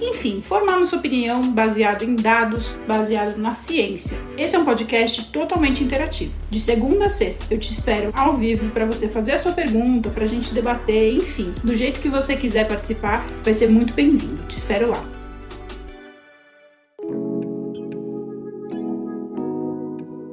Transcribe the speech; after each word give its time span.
enfim, 0.00 0.40
formar 0.40 0.78
nossa 0.78 0.96
opinião 0.96 1.52
baseado 1.52 2.02
em 2.02 2.16
dados, 2.16 2.76
baseado 2.86 3.36
na 3.36 3.54
ciência. 3.54 4.18
Esse 4.36 4.56
é 4.56 4.58
um 4.58 4.64
podcast 4.64 5.26
totalmente 5.26 5.84
interativo. 5.84 6.32
De 6.50 6.58
segunda 6.58 7.06
a 7.06 7.10
sexta, 7.10 7.44
eu 7.50 7.58
te 7.58 7.72
espero 7.72 8.10
ao 8.14 8.36
vivo 8.36 8.70
para 8.70 8.86
você 8.86 9.08
fazer 9.08 9.32
a 9.32 9.38
sua 9.38 9.52
pergunta, 9.52 10.08
para 10.10 10.24
a 10.24 10.28
gente 10.28 10.54
debater, 10.54 11.14
enfim, 11.14 11.52
do 11.62 11.74
jeito 11.74 12.00
que 12.00 12.08
você 12.08 12.36
quiser 12.36 12.66
participar, 12.66 13.26
vai 13.44 13.52
ser 13.52 13.68
muito 13.68 13.92
bem-vindo. 13.92 14.42
Te 14.46 14.56
espero 14.56 14.88
lá. 14.88 15.04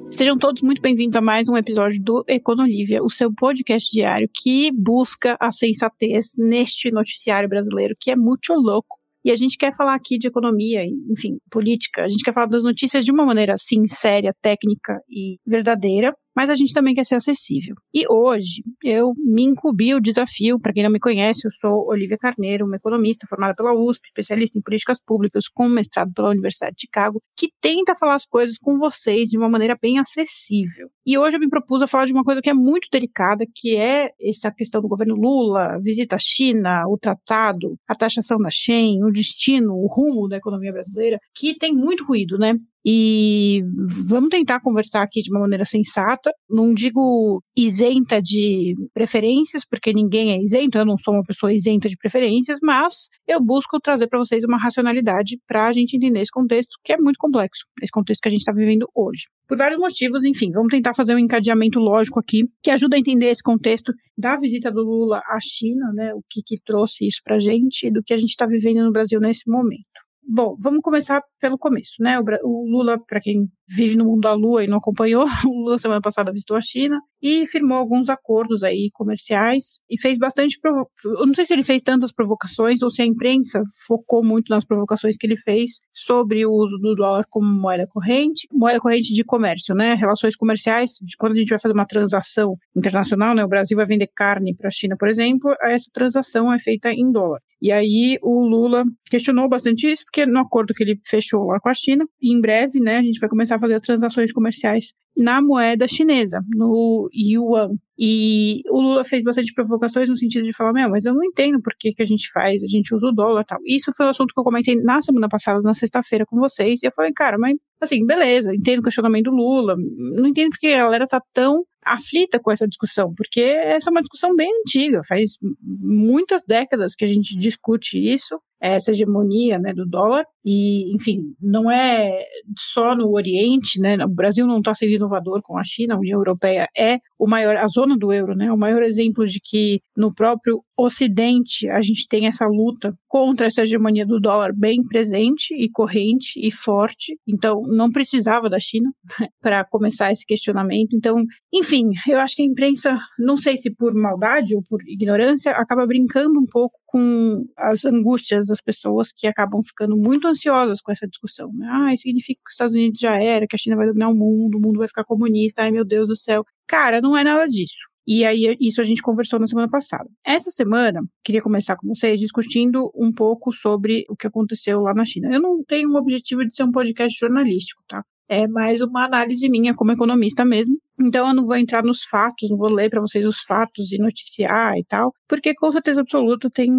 Sejam 0.09 0.36
todos 0.36 0.63
muito 0.63 0.81
bem-vindos 0.81 1.16
a 1.16 1.22
mais 1.22 1.47
um 1.47 1.55
episódio 1.55 2.02
do 2.02 2.25
Econolívia, 2.27 3.03
o 3.03 3.09
seu 3.09 3.31
podcast 3.31 3.91
diário 3.91 4.27
que 4.34 4.72
busca 4.72 5.38
a 5.39 5.52
sensatez 5.52 6.34
neste 6.36 6.89
noticiário 6.89 7.47
brasileiro 7.47 7.95
que 7.99 8.09
é 8.09 8.16
muito 8.16 8.52
louco 8.53 8.97
e 9.27 9.31
a 9.31 9.36
gente 9.36 9.58
quer 9.58 9.76
falar 9.76 9.94
aqui 9.94 10.17
de 10.17 10.30
economia, 10.30 10.86
enfim, 10.86 11.38
política. 11.52 12.04
A 12.04 12.08
gente 12.08 12.23
quer 12.23 12.34
falar 12.34 12.48
das 12.48 12.63
notícias 12.63 13.04
de 13.04 13.12
uma 13.12 13.26
maneira, 13.26 13.55
séria, 13.86 14.34
técnica 14.41 15.02
e 15.09 15.36
verdadeira 15.45 16.13
mas 16.37 16.51
a 16.51 16.55
gente 16.55 16.71
também 16.71 16.93
quer 16.93 17.03
ser 17.03 17.15
acessível. 17.15 17.75
E 17.91 18.05
hoje 18.07 18.61
eu 18.83 19.15
me 19.17 19.41
incumbi 19.41 19.95
o 19.95 19.99
desafio, 19.99 20.59
para 20.59 20.71
quem 20.71 20.83
não 20.83 20.91
me 20.91 20.99
conhece, 20.99 21.47
eu 21.47 21.52
sou 21.59 21.88
Olivia 21.89 22.16
Carneiro, 22.16 22.63
uma 22.63 22.75
economista 22.75 23.25
formada 23.27 23.55
pela 23.55 23.73
USP, 23.73 24.05
especialista 24.05 24.55
em 24.55 24.61
políticas 24.61 24.99
públicas, 25.03 25.47
com 25.47 25.67
mestrado 25.67 26.13
pela 26.13 26.29
Universidade 26.29 26.75
de 26.75 26.81
Chicago, 26.81 27.19
que 27.35 27.49
tenta 27.59 27.95
falar 27.95 28.13
as 28.13 28.25
coisas 28.27 28.59
com 28.59 28.77
vocês 28.77 29.29
de 29.29 29.38
uma 29.38 29.49
maneira 29.49 29.75
bem 29.81 29.97
acessível. 29.97 30.89
E 31.03 31.17
hoje 31.17 31.38
eu 31.38 31.39
me 31.39 31.49
propus 31.49 31.81
a 31.81 31.88
falar 31.88 32.05
de 32.05 32.13
uma 32.13 32.23
coisa 32.23 32.39
que 32.39 32.51
é 32.51 32.53
muito 32.53 32.88
delicada, 32.91 33.44
que 33.55 33.75
é 33.75 34.11
essa 34.22 34.51
questão 34.51 34.79
do 34.79 34.88
governo 34.88 35.16
Lula, 35.16 35.79
visita 35.81 36.17
à 36.17 36.19
China, 36.19 36.83
o 36.88 36.99
tratado, 36.99 37.79
a 37.88 37.95
taxação 37.95 38.38
da 38.38 38.51
Shen, 38.51 39.03
o 39.03 39.11
destino, 39.11 39.73
o 39.73 39.88
rumo 39.88 40.27
da 40.27 40.38
economia 40.38 40.72
brasileira, 40.72 41.19
que 41.33 41.57
tem 41.57 41.73
muito 41.73 42.05
ruído, 42.05 42.38
né? 42.38 42.53
E 42.89 43.63
vamos 44.07 44.30
tentar 44.30 44.61
conversar 44.61 45.03
aqui 45.03 45.19
de 45.19 45.30
uma 45.30 45.41
maneira 45.41 45.66
sensata. 45.66 46.31
Não 46.49 46.73
digo 46.73 47.44
isenta 47.53 48.21
de 48.21 48.75
preferências, 48.94 49.63
porque 49.69 49.91
ninguém 49.91 50.31
é 50.31 50.38
isento, 50.38 50.77
eu 50.77 50.85
não 50.85 50.97
sou 50.97 51.16
uma 51.16 51.23
pessoa 51.23 51.53
isenta 51.53 51.89
de 51.89 51.97
preferências, 51.97 52.59
mas 52.63 53.09
eu 53.27 53.41
busco 53.41 53.77
trazer 53.81 54.07
para 54.07 54.19
vocês 54.19 54.41
uma 54.45 54.57
racionalidade 54.57 55.38
para 55.45 55.67
a 55.67 55.73
gente 55.73 55.97
entender 55.97 56.21
esse 56.21 56.31
contexto, 56.31 56.77
que 56.81 56.94
é 56.94 56.97
muito 56.97 57.17
complexo, 57.17 57.66
esse 57.83 57.91
contexto 57.91 58.21
que 58.21 58.29
a 58.29 58.31
gente 58.31 58.39
está 58.39 58.53
vivendo 58.53 58.88
hoje. 58.95 59.23
Por 59.49 59.57
vários 59.57 59.77
motivos, 59.77 60.23
enfim, 60.23 60.49
vamos 60.53 60.69
tentar 60.69 60.94
fazer 60.94 61.13
um 61.13 61.19
encadeamento 61.19 61.79
lógico 61.81 62.22
aqui, 62.22 62.45
que 62.63 62.72
ajuda 62.72 62.95
a 62.95 62.99
entender 62.99 63.25
esse 63.25 63.44
contexto 63.44 63.91
da 64.17 64.38
visita 64.39 64.72
do 64.72 64.81
Lula 64.81 65.22
à 65.27 65.39
China, 65.41 65.91
né, 65.94 66.13
o 66.13 66.22
que, 66.29 66.41
que 66.41 66.55
trouxe 66.63 67.05
isso 67.05 67.19
para 67.22 67.35
a 67.35 67.39
gente 67.39 67.88
e 67.88 67.91
do 67.91 68.01
que 68.01 68.13
a 68.13 68.17
gente 68.17 68.29
está 68.29 68.45
vivendo 68.45 68.85
no 68.85 68.94
Brasil 68.94 69.19
nesse 69.19 69.49
momento. 69.49 70.07
Bom, 70.29 70.57
vamos 70.59 70.81
começar 70.81 71.22
pelo 71.39 71.57
começo, 71.57 71.95
né? 71.99 72.19
O 72.43 72.66
Lula, 72.69 72.99
para 72.99 73.19
quem 73.19 73.49
vive 73.67 73.97
no 73.97 74.05
mundo 74.05 74.21
da 74.21 74.33
lua 74.33 74.63
e 74.63 74.67
não 74.67 74.77
acompanhou, 74.77 75.25
o 75.45 75.63
Lula 75.63 75.77
semana 75.77 76.02
passada 76.02 76.31
visitou 76.31 76.55
a 76.55 76.61
China 76.61 76.99
e 77.21 77.47
firmou 77.47 77.77
alguns 77.77 78.09
acordos 78.09 78.63
aí 78.63 78.89
comerciais 78.94 79.79
e 79.89 79.99
fez 79.99 80.17
bastante 80.17 80.59
provo... 80.59 80.89
eu 81.03 81.25
não 81.25 81.33
sei 81.33 81.45
se 81.45 81.53
ele 81.53 81.63
fez 81.63 81.81
tantas 81.81 82.11
provocações 82.11 82.81
ou 82.81 82.91
se 82.91 83.02
a 83.02 83.05
imprensa 83.05 83.61
focou 83.88 84.23
muito 84.23 84.49
nas 84.49 84.63
provocações 84.63 85.17
que 85.17 85.25
ele 85.25 85.38
fez 85.38 85.79
sobre 85.94 86.45
o 86.45 86.51
uso 86.51 86.78
do 86.78 86.95
dólar 86.95 87.25
como 87.29 87.47
moeda 87.47 87.88
corrente, 87.88 88.47
moeda 88.51 88.79
corrente 88.79 89.13
de 89.13 89.23
comércio, 89.23 89.75
né? 89.75 89.95
Relações 89.95 90.35
comerciais, 90.35 90.91
quando 91.17 91.33
a 91.33 91.35
gente 91.35 91.50
vai 91.50 91.59
fazer 91.59 91.73
uma 91.73 91.85
transação 91.85 92.56
internacional, 92.75 93.35
né? 93.35 93.44
O 93.44 93.50
Brasil 93.50 93.75
vai 93.75 93.85
vender 93.85 94.07
carne 94.16 94.56
para 94.56 94.67
a 94.67 94.72
China, 94.72 94.95
por 94.97 95.09
exemplo, 95.09 95.53
essa 95.62 95.89
transação 95.91 96.53
é 96.53 96.59
feita 96.59 96.91
em 96.91 97.12
dólar. 97.12 97.41
E 97.62 97.72
aí 97.72 98.19
o 98.22 98.44
Lula 98.44 98.83
questionou 99.09 99.50
bastante 99.50 99.91
isso, 99.91 100.03
porque 100.06 100.25
no 100.25 100.39
acordo 100.39 100.73
que 100.73 100.83
ele 100.83 101.00
fechou 101.03 101.26
lá 101.35 101.59
com 101.59 101.69
a 101.69 101.73
China, 101.73 102.05
em 102.21 102.39
breve, 102.39 102.79
né, 102.79 102.97
a 102.97 103.01
gente 103.01 103.19
vai 103.19 103.29
começar 103.29 103.55
a 103.55 103.59
fazer 103.59 103.75
as 103.75 103.81
transações 103.81 104.31
comerciais 104.31 104.93
na 105.17 105.41
moeda 105.41 105.88
chinesa, 105.88 106.41
no 106.55 107.09
yuan. 107.13 107.71
E 107.97 108.61
o 108.69 108.79
Lula 108.79 109.03
fez 109.03 109.23
bastante 109.23 109.51
provocações 109.53 110.07
no 110.07 110.15
sentido 110.15 110.43
de 110.43 110.53
falar, 110.53 110.71
meu, 110.73 110.89
mas 110.89 111.05
eu 111.05 111.13
não 111.15 111.23
entendo 111.23 111.59
por 111.61 111.73
que, 111.77 111.93
que 111.93 112.03
a 112.03 112.05
gente 112.05 112.29
faz, 112.31 112.61
a 112.61 112.67
gente 112.67 112.93
usa 112.93 113.07
o 113.07 113.11
dólar 113.11 113.41
e 113.41 113.45
tal. 113.45 113.59
Isso 113.65 113.91
foi 113.95 114.05
o 114.05 114.09
assunto 114.09 114.33
que 114.33 114.39
eu 114.39 114.43
comentei 114.43 114.75
na 114.75 115.01
semana 115.01 115.27
passada, 115.27 115.59
na 115.61 115.73
sexta-feira, 115.73 116.25
com 116.25 116.38
vocês, 116.38 116.83
e 116.83 116.85
eu 116.85 116.91
falei, 116.91 117.11
cara, 117.11 117.38
mas 117.39 117.55
assim, 117.81 118.05
beleza, 118.05 118.53
entendo 118.53 118.79
o 118.79 118.83
questionamento 118.83 119.25
do 119.25 119.35
Lula, 119.35 119.75
não 120.15 120.27
entendo 120.27 120.49
porque 120.49 120.67
a 120.67 120.83
galera 120.83 121.07
tá 121.07 121.21
tão 121.33 121.63
aflita 121.85 122.39
com 122.39 122.51
essa 122.51 122.67
discussão, 122.67 123.13
porque 123.15 123.41
essa 123.41 123.89
é 123.89 123.91
uma 123.91 124.01
discussão 124.01 124.35
bem 124.35 124.49
antiga, 124.61 125.01
faz 125.07 125.38
muitas 125.61 126.43
décadas 126.45 126.95
que 126.95 127.05
a 127.05 127.07
gente 127.07 127.38
discute 127.38 127.97
isso, 127.97 128.39
essa 128.59 128.91
hegemonia 128.91 129.59
né, 129.59 129.73
do 129.73 129.85
dólar, 129.85 130.25
e, 130.43 130.93
enfim, 130.95 131.35
não 131.39 131.69
é 131.69 132.25
só 132.57 132.95
no 132.95 133.11
Oriente, 133.11 133.79
né, 133.79 134.03
o 134.03 134.09
Brasil 134.09 134.47
não 134.47 134.57
está 134.57 134.73
sendo 134.73 134.94
inovador 134.94 135.41
com 135.44 135.57
a 135.57 135.63
China, 135.63 135.95
a 135.95 135.99
União 135.99 136.19
Europeia 136.19 136.67
é 136.75 136.99
o 137.19 137.27
maior, 137.27 137.57
a 137.57 137.67
zona 137.67 137.95
do 137.97 138.11
euro, 138.11 138.35
né, 138.35 138.51
o 138.51 138.57
maior 138.57 138.81
exemplo 138.81 139.25
de 139.25 139.39
que 139.39 139.79
no 139.95 140.13
próprio 140.13 140.63
Ocidente 140.79 141.67
a 141.69 141.81
gente 141.81 142.07
tem 142.07 142.27
essa 142.27 142.45
luta 142.47 142.95
contra 143.07 143.47
essa 143.47 143.63
hegemonia 143.63 144.05
do 144.05 144.19
dólar 144.19 144.53
bem 144.53 144.83
presente 144.83 145.55
e 145.55 145.69
corrente 145.69 146.39
e 146.39 146.51
forte, 146.51 147.17
então 147.27 147.61
não 147.67 147.91
precisava 147.91 148.50
da 148.50 148.59
China 148.59 148.89
para 149.41 149.66
começar 149.66 150.11
esse 150.11 150.25
questionamento, 150.25 150.95
então, 150.95 151.23
enfim, 151.53 151.89
eu 152.07 152.19
acho 152.19 152.35
que 152.35 152.41
a 152.41 152.45
imprensa, 152.45 152.97
não 153.19 153.38
sei 153.38 153.57
se 153.57 153.73
por 153.75 153.94
maldade 153.94 154.55
ou 154.55 154.63
por 154.63 154.79
ignorância, 154.88 155.51
acaba 155.51 155.85
brincando 155.85 156.39
um 156.39 156.45
pouco 156.45 156.79
com 156.85 157.44
as 157.57 157.85
angústias 157.85 158.47
das 158.47 158.61
pessoas 158.61 159.11
que 159.16 159.27
acabam 159.27 159.61
ficando 159.63 159.95
muito 159.95 160.27
ansiosas 160.27 160.81
com 160.81 160.91
essa 160.91 161.07
discussão. 161.07 161.51
Né? 161.53 161.67
Ah, 161.69 161.94
isso 161.94 162.03
significa 162.03 162.41
que 162.44 162.50
os 162.50 162.53
Estados 162.53 162.73
Unidos 162.73 163.00
já 163.00 163.22
era, 163.22 163.47
que 163.47 163.56
a 163.56 163.59
China 163.59 163.75
vai 163.75 163.88
dominar 163.88 164.09
o 164.09 164.16
mundo, 164.16 164.57
o 164.57 164.61
mundo 164.61 164.79
vai 164.79 164.88
ficar 164.88 165.03
comunista, 165.03 165.63
ai 165.63 165.72
meu 165.72 165.85
Deus 165.85 166.07
do 166.07 166.16
céu. 166.16 166.44
Cara, 166.67 167.01
não 167.01 167.17
é 167.17 167.23
nada 167.23 167.47
disso. 167.47 167.87
E 168.07 168.23
aí, 168.23 168.56
isso 168.62 168.79
a 168.79 168.85
gente 168.85 169.01
conversou 169.01 169.38
na 169.38 169.47
semana 169.47 169.69
passada. 169.69 170.09
Essa 170.25 170.50
semana, 170.50 171.01
queria 171.25 171.41
começar 171.41 171.75
com 171.75 171.88
vocês 171.90 172.18
discutindo 172.19 172.90
um 172.95 173.12
pouco 173.12 173.53
sobre 173.53 174.06
o 174.09 174.16
que 174.16 174.25
aconteceu 174.25 174.79
lá 174.79 174.94
na 174.94 175.03
China. 175.03 175.29
Eu 175.34 175.41
não 175.41 175.62
tenho 175.62 175.90
o 175.90 175.97
objetivo 175.97 176.45
de 176.45 176.56
ser 176.56 176.63
um 176.63 176.72
podcast 176.72 177.19
jornalístico, 177.19 177.84
tá? 177.85 178.01
É 178.29 178.47
mais 178.47 178.81
uma 178.81 179.03
análise 179.03 179.50
minha 179.50 179.75
como 179.75 179.91
economista 179.91 180.45
mesmo. 180.45 180.78
Então 181.00 181.28
eu 181.28 181.34
não 181.34 181.46
vou 181.46 181.56
entrar 181.56 181.84
nos 181.84 182.03
fatos, 182.03 182.50
não 182.50 182.58
vou 182.58 182.69
ler 182.69 182.90
para 182.90 183.02
vocês 183.02 183.25
os 183.25 183.40
fatos 183.41 183.91
e 183.91 183.97
noticiar 183.97 184.78
e 184.78 184.84
tal, 184.84 185.13
porque 185.28 185.53
com 185.53 185.72
certeza 185.72 186.02
absoluta 186.02 186.50
tem 186.50 186.72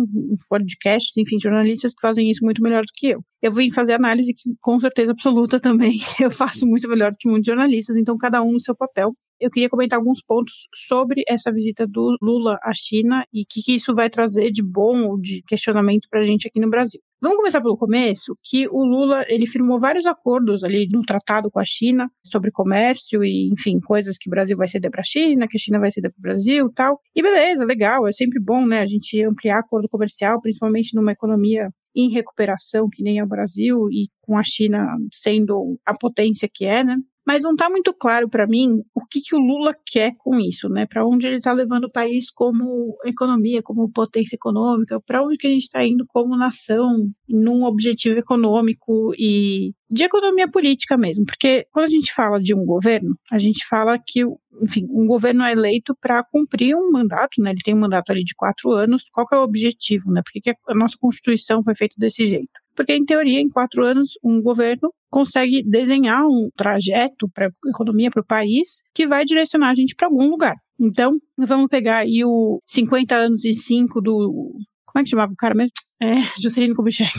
podcasts, 0.48 1.16
enfim, 1.16 1.38
jornalistas 1.38 1.94
que 1.94 2.00
fazem 2.00 2.30
isso 2.30 2.44
muito 2.44 2.62
melhor 2.62 2.82
do 2.82 2.92
que 2.94 3.08
eu. 3.08 3.20
Eu 3.40 3.52
vim 3.52 3.70
fazer 3.70 3.92
análise 3.92 4.34
que 4.34 4.50
com 4.60 4.80
certeza 4.80 5.12
absoluta 5.12 5.60
também 5.60 6.00
eu 6.20 6.30
faço 6.30 6.66
muito 6.66 6.88
melhor 6.88 7.12
do 7.12 7.16
que 7.18 7.28
muitos 7.28 7.46
jornalistas, 7.46 7.96
então 7.96 8.16
cada 8.18 8.42
um 8.42 8.52
no 8.52 8.60
seu 8.60 8.74
papel 8.74 9.12
eu 9.40 9.50
queria 9.50 9.68
comentar 9.68 9.98
alguns 9.98 10.20
pontos 10.20 10.68
sobre 10.74 11.22
essa 11.28 11.52
visita 11.52 11.86
do 11.86 12.16
Lula 12.20 12.58
à 12.62 12.72
China 12.74 13.24
e 13.32 13.42
o 13.42 13.46
que, 13.48 13.62
que, 13.62 13.74
isso 13.76 13.94
vai 13.94 14.10
trazer 14.10 14.50
de 14.50 14.62
bom 14.62 15.04
ou 15.04 15.20
de 15.20 15.42
questionamento 15.46 16.08
para 16.10 16.20
a 16.20 16.24
gente 16.24 16.48
aqui 16.48 16.58
no 16.58 16.68
Brasil. 16.68 17.00
Vamos 17.20 17.38
começar 17.38 17.60
pelo 17.60 17.76
começo, 17.76 18.36
que 18.42 18.68
o 18.68 18.84
Lula 18.84 19.24
ele 19.28 19.46
firmou 19.46 19.78
vários 19.78 20.06
acordos 20.06 20.62
ali 20.62 20.86
no 20.92 21.02
tratado 21.02 21.50
com 21.50 21.58
a 21.58 21.64
China 21.64 22.08
sobre 22.24 22.50
comércio 22.50 23.24
e, 23.24 23.48
enfim, 23.52 23.80
coisas 23.80 24.07
que 24.16 24.28
o 24.28 24.30
Brasil 24.30 24.56
vai 24.56 24.68
ceder 24.68 24.90
para 24.90 25.00
a 25.00 25.04
China, 25.04 25.46
que 25.48 25.56
a 25.56 25.60
China 25.60 25.78
vai 25.78 25.90
ceder 25.90 26.10
para 26.12 26.18
o 26.18 26.22
Brasil, 26.22 26.70
tal. 26.72 27.00
E 27.14 27.22
beleza, 27.22 27.64
legal, 27.64 28.06
é 28.06 28.12
sempre 28.12 28.40
bom, 28.40 28.64
né, 28.64 28.80
a 28.80 28.86
gente 28.86 29.22
ampliar 29.22 29.58
acordo 29.58 29.88
comercial, 29.88 30.40
principalmente 30.40 30.94
numa 30.94 31.12
economia 31.12 31.68
em 31.94 32.10
recuperação 32.10 32.88
que 32.90 33.02
nem 33.02 33.18
é 33.18 33.24
o 33.24 33.28
Brasil 33.28 33.88
e 33.90 34.08
com 34.22 34.38
a 34.38 34.42
China 34.44 34.86
sendo 35.12 35.78
a 35.84 35.94
potência 35.94 36.48
que 36.52 36.64
é, 36.64 36.84
né? 36.84 36.96
Mas 37.28 37.42
não 37.42 37.52
está 37.52 37.68
muito 37.68 37.92
claro 37.92 38.26
para 38.26 38.46
mim 38.46 38.82
o 38.94 39.04
que, 39.04 39.20
que 39.20 39.34
o 39.34 39.38
Lula 39.38 39.76
quer 39.84 40.14
com 40.16 40.40
isso, 40.40 40.66
né? 40.66 40.86
Para 40.86 41.06
onde 41.06 41.26
ele 41.26 41.36
está 41.36 41.52
levando 41.52 41.84
o 41.84 41.92
país 41.92 42.30
como 42.30 42.96
economia, 43.04 43.62
como 43.62 43.92
potência 43.92 44.34
econômica, 44.34 44.98
para 44.98 45.22
onde 45.22 45.36
que 45.36 45.46
a 45.46 45.50
gente 45.50 45.64
está 45.64 45.84
indo 45.84 46.06
como 46.08 46.34
nação, 46.38 47.06
num 47.28 47.64
objetivo 47.64 48.18
econômico 48.18 49.12
e 49.18 49.74
de 49.90 50.04
economia 50.04 50.48
política 50.50 50.96
mesmo, 50.96 51.26
porque 51.26 51.66
quando 51.70 51.84
a 51.84 51.90
gente 51.90 52.14
fala 52.14 52.40
de 52.40 52.54
um 52.54 52.64
governo, 52.64 53.14
a 53.30 53.38
gente 53.38 53.66
fala 53.66 53.98
que, 53.98 54.24
enfim, 54.62 54.86
um 54.90 55.06
governo 55.06 55.44
é 55.44 55.52
eleito 55.52 55.94
para 56.00 56.24
cumprir 56.24 56.74
um 56.74 56.90
mandato, 56.90 57.42
né? 57.42 57.50
Ele 57.50 57.60
tem 57.62 57.74
um 57.74 57.80
mandato 57.80 58.10
ali 58.10 58.24
de 58.24 58.34
quatro 58.34 58.72
anos. 58.72 59.04
Qual 59.12 59.26
que 59.26 59.34
é 59.34 59.38
o 59.38 59.42
objetivo, 59.42 60.10
né? 60.10 60.22
Por 60.24 60.32
que, 60.32 60.40
que 60.40 60.50
a 60.66 60.74
nossa 60.74 60.96
Constituição 60.98 61.62
foi 61.62 61.74
feita 61.74 61.94
desse 61.98 62.26
jeito? 62.26 62.58
Porque 62.78 62.94
em 62.94 63.04
teoria, 63.04 63.40
em 63.40 63.48
quatro 63.48 63.84
anos, 63.84 64.10
um 64.22 64.40
governo 64.40 64.94
consegue 65.10 65.64
desenhar 65.64 66.24
um 66.24 66.48
trajeto 66.56 67.28
para 67.28 67.46
a 67.46 67.70
economia, 67.70 68.08
para 68.08 68.22
o 68.22 68.24
país, 68.24 68.82
que 68.94 69.04
vai 69.04 69.24
direcionar 69.24 69.70
a 69.70 69.74
gente 69.74 69.96
para 69.96 70.06
algum 70.06 70.30
lugar. 70.30 70.54
Então, 70.78 71.18
vamos 71.36 71.66
pegar 71.66 71.98
aí 71.98 72.24
o 72.24 72.62
50 72.68 73.16
anos 73.16 73.44
e 73.44 73.52
5 73.52 74.00
do. 74.00 74.54
Como 74.86 75.00
é 75.00 75.02
que 75.02 75.10
chamava 75.10 75.32
o 75.32 75.36
cara 75.36 75.56
mesmo? 75.56 75.72
É, 76.00 76.14
Juscelino 76.40 76.76
Kubitschek 76.76 77.12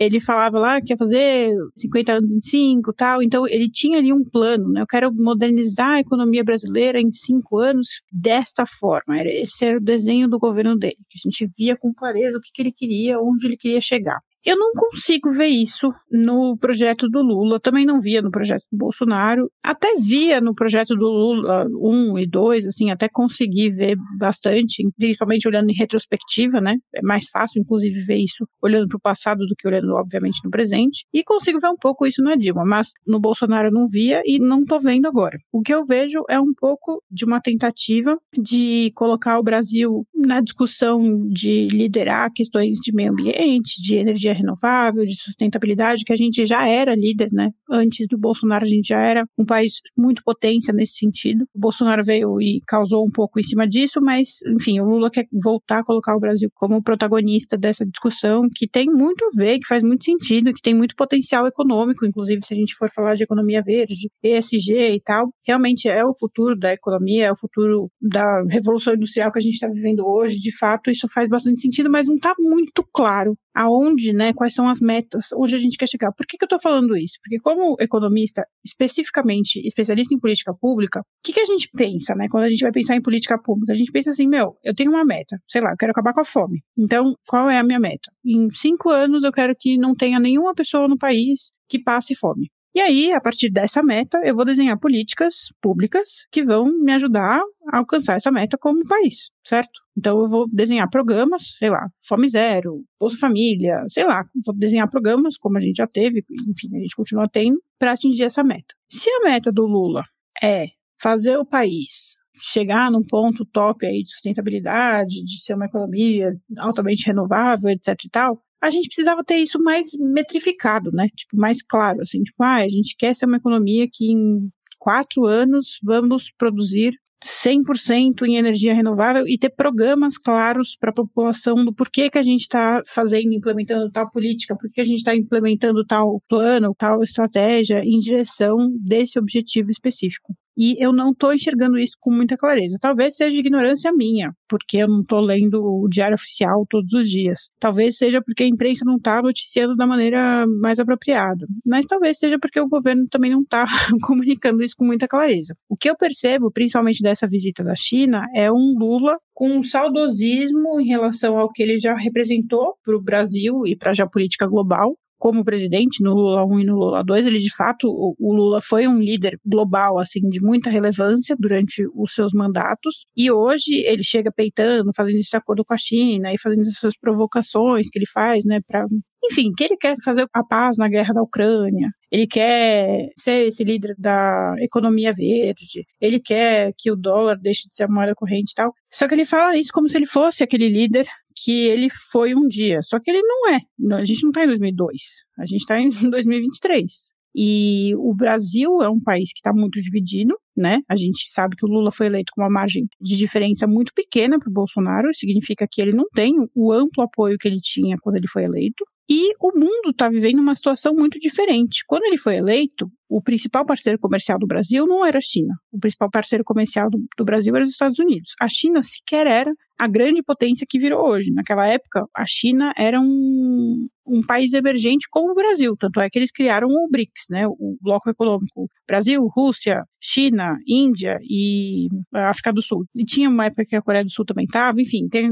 ele 0.00 0.18
falava 0.18 0.58
lá 0.58 0.80
que 0.80 0.94
ia 0.94 0.96
fazer 0.96 1.52
50 1.76 2.12
anos 2.14 2.34
em 2.34 2.40
5 2.40 2.90
tal, 2.94 3.22
então 3.22 3.46
ele 3.46 3.68
tinha 3.68 3.98
ali 3.98 4.10
um 4.14 4.24
plano, 4.24 4.70
né? 4.70 4.80
Eu 4.80 4.86
quero 4.86 5.12
modernizar 5.12 5.90
a 5.90 6.00
economia 6.00 6.42
brasileira 6.42 6.98
em 6.98 7.12
cinco 7.12 7.58
anos 7.58 8.00
desta 8.10 8.64
forma. 8.64 9.22
Esse 9.22 9.66
era 9.66 9.76
o 9.76 9.80
desenho 9.80 10.26
do 10.26 10.38
governo 10.38 10.74
dele, 10.74 10.96
que 11.06 11.18
a 11.18 11.28
gente 11.28 11.46
via 11.54 11.76
com 11.76 11.92
clareza 11.92 12.38
o 12.38 12.40
que, 12.40 12.50
que 12.50 12.62
ele 12.62 12.72
queria, 12.72 13.20
onde 13.20 13.46
ele 13.46 13.58
queria 13.58 13.80
chegar. 13.80 14.18
Eu 14.44 14.56
não 14.56 14.72
consigo 14.72 15.30
ver 15.32 15.48
isso 15.48 15.92
no 16.10 16.56
projeto 16.56 17.08
do 17.08 17.22
Lula, 17.22 17.60
também 17.60 17.84
não 17.84 18.00
via 18.00 18.22
no 18.22 18.30
projeto 18.30 18.64
do 18.72 18.78
Bolsonaro, 18.78 19.50
até 19.62 19.96
via 19.96 20.40
no 20.40 20.54
projeto 20.54 20.94
do 20.94 21.06
Lula 21.06 21.66
1 21.68 22.18
e 22.18 22.26
2, 22.26 22.66
assim, 22.66 22.90
até 22.90 23.08
consegui 23.08 23.70
ver 23.70 23.96
bastante, 24.18 24.82
principalmente 24.96 25.46
olhando 25.46 25.70
em 25.70 25.74
retrospectiva, 25.74 26.60
né? 26.60 26.76
É 26.94 27.02
mais 27.02 27.28
fácil, 27.28 27.60
inclusive, 27.60 28.02
ver 28.04 28.16
isso 28.16 28.46
olhando 28.62 28.88
para 28.88 28.96
o 28.96 29.00
passado 29.00 29.44
do 29.46 29.54
que 29.54 29.68
olhando, 29.68 29.94
obviamente, 29.94 30.40
no 30.42 30.50
presente. 30.50 31.04
E 31.12 31.22
consigo 31.22 31.60
ver 31.60 31.68
um 31.68 31.76
pouco 31.76 32.06
isso 32.06 32.22
na 32.22 32.34
Dilma, 32.34 32.64
mas 32.64 32.92
no 33.06 33.20
Bolsonaro 33.20 33.68
eu 33.68 33.72
não 33.72 33.86
via 33.86 34.22
e 34.24 34.38
não 34.38 34.64
tô 34.64 34.80
vendo 34.80 35.06
agora. 35.06 35.38
O 35.52 35.60
que 35.60 35.74
eu 35.74 35.84
vejo 35.84 36.24
é 36.30 36.40
um 36.40 36.54
pouco 36.56 37.02
de 37.10 37.26
uma 37.26 37.40
tentativa 37.40 38.16
de 38.34 38.90
colocar 38.94 39.38
o 39.38 39.42
Brasil 39.42 40.06
na 40.26 40.40
discussão 40.40 41.26
de 41.28 41.68
liderar 41.68 42.30
questões 42.32 42.78
de 42.78 42.92
meio 42.92 43.12
ambiente, 43.12 43.80
de 43.82 43.96
energia 43.96 44.32
renovável, 44.32 45.04
de 45.04 45.16
sustentabilidade, 45.16 46.04
que 46.04 46.12
a 46.12 46.16
gente 46.16 46.44
já 46.44 46.66
era 46.66 46.94
líder, 46.94 47.30
né? 47.32 47.50
Antes 47.70 48.06
do 48.08 48.18
Bolsonaro, 48.18 48.64
a 48.64 48.68
gente 48.68 48.88
já 48.88 49.00
era 49.00 49.24
um 49.38 49.44
país 49.44 49.80
muito 49.96 50.22
potência 50.24 50.72
nesse 50.72 50.94
sentido. 50.94 51.44
O 51.54 51.58
Bolsonaro 51.58 52.04
veio 52.04 52.40
e 52.40 52.60
causou 52.66 53.06
um 53.06 53.10
pouco 53.10 53.40
em 53.40 53.42
cima 53.42 53.66
disso, 53.66 54.00
mas, 54.00 54.38
enfim, 54.46 54.80
o 54.80 54.84
Lula 54.84 55.10
quer 55.10 55.26
voltar 55.32 55.78
a 55.78 55.84
colocar 55.84 56.16
o 56.16 56.20
Brasil 56.20 56.50
como 56.54 56.82
protagonista 56.82 57.56
dessa 57.56 57.84
discussão, 57.86 58.42
que 58.54 58.68
tem 58.68 58.86
muito 58.86 59.24
a 59.24 59.30
ver, 59.36 59.58
que 59.58 59.66
faz 59.66 59.82
muito 59.82 60.04
sentido, 60.04 60.52
que 60.52 60.62
tem 60.62 60.74
muito 60.74 60.94
potencial 60.94 61.46
econômico, 61.46 62.04
inclusive 62.04 62.44
se 62.44 62.54
a 62.54 62.56
gente 62.56 62.74
for 62.74 62.90
falar 62.90 63.14
de 63.14 63.22
economia 63.22 63.62
verde, 63.62 64.10
ESG 64.22 64.94
e 64.94 65.00
tal, 65.00 65.32
realmente 65.46 65.88
é 65.88 66.04
o 66.04 66.14
futuro 66.14 66.56
da 66.56 66.72
economia, 66.72 67.26
é 67.26 67.32
o 67.32 67.36
futuro 67.36 67.90
da 68.00 68.42
revolução 68.48 68.94
industrial 68.94 69.32
que 69.32 69.38
a 69.38 69.42
gente 69.42 69.54
está 69.54 69.68
vivendo 69.68 70.04
hoje. 70.10 70.38
De 70.38 70.56
fato, 70.56 70.90
isso 70.90 71.08
faz 71.08 71.28
bastante 71.28 71.60
sentido, 71.60 71.90
mas 71.90 72.06
não 72.06 72.16
está 72.16 72.34
muito 72.38 72.84
claro 72.92 73.36
aonde, 73.54 74.12
né, 74.12 74.32
quais 74.32 74.54
são 74.54 74.68
as 74.68 74.80
metas, 74.80 75.28
onde 75.34 75.54
a 75.54 75.58
gente 75.58 75.76
quer 75.76 75.88
chegar. 75.88 76.12
Por 76.12 76.26
que, 76.26 76.36
que 76.36 76.44
eu 76.44 76.46
estou 76.46 76.60
falando 76.60 76.96
isso? 76.96 77.18
Porque 77.22 77.38
como 77.40 77.76
economista, 77.80 78.46
especificamente 78.64 79.60
especialista 79.66 80.14
em 80.14 80.18
política 80.18 80.54
pública, 80.54 81.00
o 81.00 81.04
que, 81.24 81.32
que 81.32 81.40
a 81.40 81.44
gente 81.44 81.68
pensa, 81.72 82.14
né, 82.14 82.26
quando 82.30 82.44
a 82.44 82.48
gente 82.48 82.62
vai 82.62 82.72
pensar 82.72 82.96
em 82.96 83.02
política 83.02 83.38
pública? 83.38 83.72
A 83.72 83.76
gente 83.76 83.90
pensa 83.90 84.10
assim, 84.10 84.28
meu, 84.28 84.56
eu 84.64 84.74
tenho 84.74 84.90
uma 84.90 85.04
meta, 85.04 85.38
sei 85.48 85.60
lá, 85.60 85.72
eu 85.72 85.76
quero 85.76 85.92
acabar 85.92 86.14
com 86.14 86.20
a 86.20 86.24
fome. 86.24 86.62
Então, 86.78 87.14
qual 87.28 87.50
é 87.50 87.58
a 87.58 87.64
minha 87.64 87.80
meta? 87.80 88.10
Em 88.24 88.48
cinco 88.50 88.88
anos 88.88 89.24
eu 89.24 89.32
quero 89.32 89.54
que 89.58 89.76
não 89.76 89.94
tenha 89.94 90.20
nenhuma 90.20 90.54
pessoa 90.54 90.86
no 90.86 90.96
país 90.96 91.52
que 91.68 91.78
passe 91.78 92.14
fome. 92.14 92.50
E 92.72 92.80
aí, 92.80 93.12
a 93.12 93.20
partir 93.20 93.50
dessa 93.50 93.82
meta, 93.82 94.20
eu 94.24 94.34
vou 94.34 94.44
desenhar 94.44 94.78
políticas 94.78 95.48
públicas 95.60 96.24
que 96.30 96.44
vão 96.44 96.66
me 96.66 96.92
ajudar 96.92 97.42
a 97.72 97.78
alcançar 97.78 98.14
essa 98.14 98.30
meta 98.30 98.56
como 98.56 98.86
país, 98.86 99.30
certo? 99.42 99.80
Então, 99.98 100.20
eu 100.20 100.28
vou 100.28 100.44
desenhar 100.52 100.88
programas, 100.88 101.56
sei 101.58 101.68
lá, 101.68 101.88
Fome 102.06 102.28
Zero, 102.28 102.84
Bolsa 102.98 103.16
Família, 103.16 103.82
sei 103.88 104.04
lá, 104.04 104.22
vou 104.46 104.54
desenhar 104.54 104.88
programas 104.88 105.36
como 105.36 105.56
a 105.56 105.60
gente 105.60 105.76
já 105.78 105.86
teve, 105.86 106.24
enfim, 106.48 106.68
a 106.76 106.78
gente 106.78 106.94
continua 106.94 107.28
tendo, 107.28 107.60
para 107.76 107.92
atingir 107.92 108.22
essa 108.22 108.44
meta. 108.44 108.74
Se 108.88 109.10
a 109.10 109.24
meta 109.24 109.50
do 109.50 109.66
Lula 109.66 110.04
é 110.40 110.68
fazer 111.00 111.38
o 111.38 111.44
país 111.44 112.14
chegar 112.40 112.90
num 112.90 113.02
ponto 113.02 113.44
top 113.44 113.84
aí 113.84 114.02
de 114.02 114.10
sustentabilidade, 114.12 115.24
de 115.24 115.42
ser 115.42 115.54
uma 115.54 115.66
economia 115.66 116.32
altamente 116.58 117.06
renovável, 117.06 117.68
etc 117.70 117.96
e 118.04 118.08
tal, 118.08 118.42
a 118.60 118.70
gente 118.70 118.88
precisava 118.88 119.24
ter 119.24 119.36
isso 119.36 119.60
mais 119.62 119.90
metrificado, 119.98 120.90
né? 120.92 121.08
Tipo, 121.14 121.36
mais 121.36 121.62
claro, 121.62 122.02
assim, 122.02 122.22
tipo, 122.22 122.42
ah, 122.42 122.56
a 122.56 122.68
gente 122.68 122.94
quer 122.96 123.14
ser 123.14 123.26
uma 123.26 123.38
economia 123.38 123.88
que 123.90 124.10
em 124.10 124.50
quatro 124.78 125.26
anos 125.26 125.78
vamos 125.82 126.30
produzir 126.36 126.94
100% 127.22 128.22
em 128.26 128.36
energia 128.36 128.74
renovável 128.74 129.26
e 129.26 129.36
ter 129.36 129.50
programas 129.50 130.16
claros 130.16 130.76
para 130.78 130.90
a 130.90 130.94
população 130.94 131.64
do 131.64 131.72
porquê 131.72 132.08
que 132.08 132.18
a 132.18 132.22
gente 132.22 132.40
está 132.40 132.82
fazendo, 132.86 133.32
implementando 133.34 133.90
tal 133.90 134.10
política, 134.10 134.56
por 134.56 134.70
que 134.70 134.80
a 134.80 134.84
gente 134.84 134.98
está 134.98 135.14
implementando 135.14 135.84
tal 135.84 136.22
plano, 136.26 136.74
tal 136.76 137.02
estratégia 137.02 137.82
em 137.84 137.98
direção 137.98 138.56
desse 138.80 139.18
objetivo 139.18 139.70
específico. 139.70 140.34
E 140.60 140.76
eu 140.78 140.92
não 140.92 141.12
estou 141.12 141.32
enxergando 141.32 141.78
isso 141.78 141.96
com 141.98 142.12
muita 142.12 142.36
clareza. 142.36 142.76
Talvez 142.78 143.16
seja 143.16 143.38
ignorância 143.38 143.90
minha, 143.94 144.34
porque 144.46 144.76
eu 144.76 144.88
não 144.88 145.00
estou 145.00 145.18
lendo 145.18 145.64
o 145.64 145.88
diário 145.88 146.14
oficial 146.14 146.66
todos 146.68 146.92
os 146.92 147.08
dias. 147.08 147.48
Talvez 147.58 147.96
seja 147.96 148.20
porque 148.20 148.42
a 148.42 148.46
imprensa 148.46 148.84
não 148.84 148.96
está 148.96 149.22
noticiando 149.22 149.74
da 149.74 149.86
maneira 149.86 150.46
mais 150.60 150.78
apropriada. 150.78 151.46
Mas 151.64 151.86
talvez 151.86 152.18
seja 152.18 152.38
porque 152.38 152.60
o 152.60 152.68
governo 152.68 153.06
também 153.10 153.30
não 153.30 153.40
está 153.40 153.64
comunicando 154.04 154.62
isso 154.62 154.74
com 154.76 154.84
muita 154.84 155.08
clareza. 155.08 155.56
O 155.66 155.78
que 155.78 155.88
eu 155.88 155.96
percebo, 155.96 156.50
principalmente 156.52 157.02
dessa 157.02 157.26
visita 157.26 157.64
da 157.64 157.74
China, 157.74 158.26
é 158.34 158.52
um 158.52 158.74
Lula 158.78 159.16
com 159.32 159.48
um 159.50 159.64
saudosismo 159.64 160.78
em 160.78 160.86
relação 160.86 161.38
ao 161.38 161.50
que 161.50 161.62
ele 161.62 161.78
já 161.78 161.96
representou 161.96 162.74
para 162.84 162.94
o 162.94 163.00
Brasil 163.00 163.66
e 163.66 163.74
para 163.74 163.92
a 163.92 163.94
geopolítica 163.94 164.46
global, 164.46 164.94
como 165.20 165.44
presidente 165.44 166.02
no 166.02 166.14
Lula 166.14 166.46
1 166.46 166.60
e 166.60 166.64
no 166.64 166.76
Lula 166.76 167.04
2, 167.04 167.26
ele 167.26 167.38
de 167.38 167.54
fato, 167.54 167.86
o, 167.90 168.34
Lula 168.34 168.60
foi 168.62 168.88
um 168.88 168.98
líder 168.98 169.38
global, 169.44 169.98
assim, 169.98 170.20
de 170.30 170.40
muita 170.40 170.70
relevância 170.70 171.36
durante 171.38 171.86
os 171.94 172.14
seus 172.14 172.32
mandatos, 172.32 173.06
e 173.14 173.30
hoje 173.30 173.82
ele 173.84 174.02
chega 174.02 174.32
peitando, 174.32 174.90
fazendo 174.96 175.18
esse 175.18 175.36
acordo 175.36 175.62
com 175.62 175.74
a 175.74 175.78
China 175.78 176.32
e 176.32 176.38
fazendo 176.38 176.62
essas 176.62 176.96
provocações 176.98 177.90
que 177.90 177.98
ele 177.98 178.06
faz, 178.06 178.46
né, 178.46 178.60
para 178.66 178.86
enfim, 179.22 179.52
que 179.52 179.64
ele 179.64 179.76
quer 179.76 179.94
fazer 180.02 180.26
a 180.32 180.42
paz 180.42 180.78
na 180.78 180.88
guerra 180.88 181.12
da 181.12 181.22
Ucrânia, 181.22 181.90
ele 182.10 182.26
quer 182.26 183.10
ser 183.16 183.48
esse 183.48 183.62
líder 183.62 183.94
da 183.98 184.54
economia 184.58 185.12
verde, 185.12 185.84
ele 186.00 186.18
quer 186.18 186.72
que 186.78 186.90
o 186.90 186.96
dólar 186.96 187.36
deixe 187.36 187.68
de 187.68 187.76
ser 187.76 187.82
a 187.82 187.88
moeda 187.88 188.14
corrente 188.14 188.52
e 188.52 188.54
tal. 188.54 188.72
Só 188.90 189.06
que 189.06 189.14
ele 189.14 189.26
fala 189.26 189.58
isso 189.58 189.70
como 189.74 189.90
se 189.90 189.98
ele 189.98 190.06
fosse 190.06 190.42
aquele 190.42 190.70
líder 190.70 191.06
que 191.42 191.66
ele 191.66 191.88
foi 192.10 192.34
um 192.34 192.46
dia. 192.46 192.80
Só 192.82 192.98
que 192.98 193.10
ele 193.10 193.22
não 193.22 193.48
é. 193.50 193.60
A 193.94 194.04
gente 194.04 194.22
não 194.22 194.30
está 194.30 194.44
em 194.44 194.48
2002. 194.48 194.92
A 195.38 195.44
gente 195.44 195.60
está 195.60 195.80
em 195.80 195.88
2023. 196.10 197.12
E 197.34 197.94
o 197.96 198.12
Brasil 198.12 198.82
é 198.82 198.88
um 198.88 199.00
país 199.00 199.32
que 199.32 199.38
está 199.38 199.52
muito 199.52 199.80
dividido, 199.80 200.36
né? 200.56 200.80
A 200.88 200.96
gente 200.96 201.30
sabe 201.30 201.54
que 201.54 201.64
o 201.64 201.68
Lula 201.68 201.92
foi 201.92 202.06
eleito 202.06 202.32
com 202.34 202.42
uma 202.42 202.50
margem 202.50 202.88
de 203.00 203.16
diferença 203.16 203.66
muito 203.68 203.92
pequena 203.94 204.38
para 204.38 204.50
o 204.50 204.52
Bolsonaro, 204.52 205.14
significa 205.14 205.66
que 205.70 205.80
ele 205.80 205.92
não 205.92 206.06
tem 206.12 206.34
o 206.54 206.72
amplo 206.72 207.04
apoio 207.04 207.38
que 207.38 207.46
ele 207.46 207.60
tinha 207.60 207.96
quando 208.00 208.16
ele 208.16 208.26
foi 208.26 208.44
eleito. 208.44 208.84
E 209.08 209.30
o 209.40 209.52
mundo 209.56 209.90
está 209.90 210.08
vivendo 210.08 210.40
uma 210.40 210.56
situação 210.56 210.92
muito 210.92 211.18
diferente. 211.18 211.84
Quando 211.86 212.04
ele 212.04 212.18
foi 212.18 212.36
eleito, 212.36 212.90
o 213.10 213.20
principal 213.20 213.66
parceiro 213.66 213.98
comercial 213.98 214.38
do 214.38 214.46
Brasil 214.46 214.86
não 214.86 215.04
era 215.04 215.18
a 215.18 215.20
China. 215.20 215.52
O 215.72 215.80
principal 215.80 216.08
parceiro 216.08 216.44
comercial 216.44 216.88
do, 216.88 217.04
do, 217.18 217.24
Brasil 217.24 217.54
era 217.56 217.64
os 217.64 217.72
Estados 217.72 217.98
Unidos. 217.98 218.30
A 218.40 218.48
China 218.48 218.84
sequer 218.84 219.26
era 219.26 219.52
a 219.76 219.88
grande 219.88 220.22
potência 220.22 220.66
que 220.68 220.78
virou 220.78 221.08
hoje. 221.08 221.32
Naquela 221.32 221.66
época, 221.66 222.04
a 222.14 222.24
China 222.24 222.72
era 222.76 223.00
um, 223.00 223.88
um 224.06 224.22
país 224.22 224.52
emergente 224.52 225.08
como 225.10 225.32
o 225.32 225.34
Brasil. 225.34 225.74
Tanto 225.76 226.00
é 226.00 226.08
que 226.08 226.18
eles 226.18 226.30
criaram 226.30 226.68
o 226.68 226.88
BRICS, 226.88 227.24
né, 227.30 227.48
o 227.48 227.76
bloco 227.80 228.08
econômico 228.08 228.68
Brasil, 228.86 229.26
Rússia, 229.26 229.82
China, 230.00 230.56
Índia 230.66 231.16
e 231.22 231.88
África 232.14 232.52
do 232.52 232.62
Sul. 232.62 232.84
E 232.94 233.04
tinha 233.04 233.28
uma 233.28 233.46
época 233.46 233.64
que 233.64 233.76
a 233.76 233.82
Coreia 233.82 234.04
do 234.04 234.10
Sul 234.10 234.24
também 234.24 234.44
estava, 234.44 234.80
enfim, 234.80 235.08
tem 235.08 235.30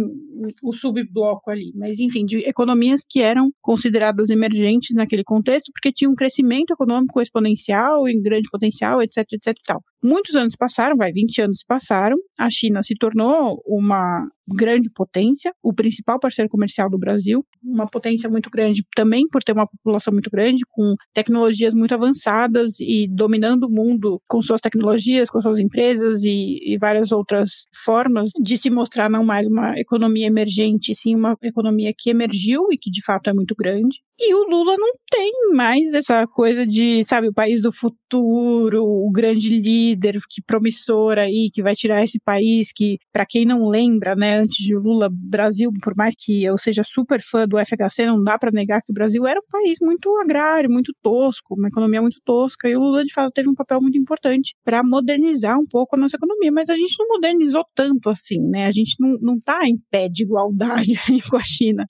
o 0.63 0.73
subbloco 0.73 1.51
ali. 1.51 1.73
Mas, 1.75 1.99
enfim, 1.99 2.25
de 2.25 2.39
economias 2.41 3.01
que 3.09 3.21
eram 3.21 3.51
consideradas 3.61 4.31
emergentes 4.31 4.95
naquele 4.95 5.25
contexto, 5.25 5.71
porque 5.73 5.93
tinha 5.93 6.11
um 6.11 6.15
crescimento 6.15 6.73
econômico 6.73 7.21
exponencial, 7.21 7.68
em 8.09 8.21
grande 8.21 8.49
potencial, 8.51 9.03
etc, 9.03 9.19
etc 9.33 9.47
e 9.49 9.63
tal. 9.65 9.83
Muitos 10.03 10.35
anos 10.35 10.55
passaram, 10.57 10.97
vai, 10.97 11.13
20 11.13 11.43
anos 11.43 11.65
passaram, 11.67 12.17
a 12.39 12.49
China 12.51 12.83
se 12.83 12.95
tornou 12.95 13.63
uma 13.67 14.29
grande 14.55 14.91
potência, 14.95 15.53
o 15.63 15.73
principal 15.73 16.19
parceiro 16.19 16.51
comercial 16.51 16.89
do 16.91 16.99
Brasil, 16.99 17.45
uma 17.63 17.87
potência 17.87 18.29
muito 18.29 18.51
grande 18.51 18.85
também 18.95 19.27
por 19.29 19.43
ter 19.43 19.53
uma 19.53 19.67
população 19.67 20.13
muito 20.13 20.31
grande, 20.31 20.65
com 20.71 20.95
tecnologias 21.13 21.75
muito 21.75 21.95
avançadas 21.95 22.81
e 22.81 23.09
dominando 23.11 23.65
o 23.65 23.71
mundo 23.71 24.21
com 24.27 24.41
suas 24.43 24.61
tecnologias, 24.61 25.31
com 25.31 25.41
suas 25.41 25.59
empresas 25.59 26.23
e, 26.25 26.59
e 26.65 26.79
várias 26.79 27.13
outras 27.13 27.67
formas 27.85 28.31
de 28.41 28.59
se 28.59 28.71
mostrar 28.71 29.11
não 29.11 29.25
mais 29.25 29.47
uma 29.47 29.79
economia 29.79 30.27
emergente, 30.27 30.95
sim 30.95 31.15
uma 31.15 31.37
economia 31.43 31.93
que 31.97 32.11
emergiu 32.11 32.67
e 32.71 32.77
que 32.77 32.91
de 32.91 33.05
fato 33.05 33.31
é 33.31 33.33
muito 33.33 33.55
grande. 33.57 34.01
E 34.21 34.35
o 34.35 34.49
Lula 34.49 34.77
não 34.77 34.93
tem 35.09 35.31
mais 35.55 35.95
essa 35.95 36.27
coisa 36.27 36.67
de, 36.67 37.05
sabe, 37.05 37.29
o 37.29 37.33
país 37.33 37.63
do 37.63 37.71
futuro, 37.71 38.83
o 38.83 39.09
grande 39.13 39.49
líder 39.49 40.19
que 40.29 40.43
promissor 40.43 41.19
aí, 41.19 41.49
que 41.53 41.63
vai 41.63 41.75
tirar 41.75 42.03
esse 42.03 42.19
país 42.19 42.73
que, 42.73 42.99
para 43.13 43.25
quem 43.25 43.45
não 43.45 43.69
lembra, 43.69 44.17
né, 44.17 44.38
antes 44.39 44.65
de 44.65 44.75
Lula, 44.75 45.09
Brasil, 45.11 45.71
por 45.83 45.95
mais 45.97 46.15
que 46.17 46.45
eu 46.45 46.57
seja 46.57 46.83
super 46.85 47.21
fã 47.21 47.47
do 47.47 47.59
FHC, 47.59 48.07
não 48.07 48.23
dá 48.23 48.39
para 48.39 48.51
negar 48.51 48.81
que 48.83 48.93
o 48.93 48.95
Brasil 48.95 49.27
era 49.27 49.39
um 49.39 49.47
país 49.51 49.79
muito 49.81 50.15
agrário, 50.19 50.71
muito 50.71 50.93
tosco, 51.03 51.55
uma 51.55 51.69
economia 51.69 52.01
muito 52.01 52.19
tosca, 52.25 52.69
e 52.69 52.77
o 52.77 52.81
Lula 52.81 53.05
de 53.05 53.13
fato 53.13 53.33
teve 53.33 53.49
um 53.49 53.55
papel 53.55 53.81
muito 53.81 53.99
importante 53.99 54.55
para 54.65 54.83
modernizar 54.83 55.59
um 55.59 55.67
pouco 55.67 55.97
a 55.97 55.99
nossa 55.99 56.17
economia, 56.17 56.53
mas 56.53 56.69
a 56.69 56.77
gente 56.77 56.95
não 56.99 57.09
modernizou 57.09 57.65
tanto 57.75 58.09
assim, 58.09 58.41
né? 58.41 58.67
A 58.67 58.71
gente 58.71 58.95
não, 58.99 59.19
não 59.21 59.41
tá 59.41 59.67
em 59.67 59.77
pé 59.91 60.09
de 60.09 60.23
igualdade 60.23 60.95
com 61.29 61.37
a 61.37 61.43
China. 61.45 61.87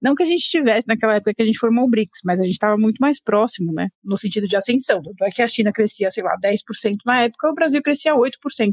Não 0.00 0.14
que 0.14 0.22
a 0.22 0.26
gente 0.26 0.40
estivesse 0.40 0.86
naquela 0.88 1.14
época 1.14 1.32
que 1.34 1.42
a 1.42 1.46
gente 1.46 1.58
formou 1.58 1.84
o 1.84 1.90
BRICS, 1.90 2.20
mas 2.24 2.40
a 2.40 2.44
gente 2.44 2.54
estava 2.54 2.76
muito 2.76 2.98
mais 2.98 3.20
próximo, 3.20 3.72
né? 3.72 3.88
No 4.02 4.16
sentido 4.16 4.46
de 4.46 4.56
ascensão. 4.56 5.00
Tanto 5.02 5.24
é 5.24 5.30
que 5.30 5.42
a 5.42 5.48
China 5.48 5.72
crescia, 5.72 6.10
sei 6.10 6.22
lá, 6.22 6.36
10% 6.42 6.96
na 7.06 7.22
época, 7.22 7.48
o 7.48 7.54
Brasil 7.54 7.82
crescia 7.82 8.14
8% 8.14 8.30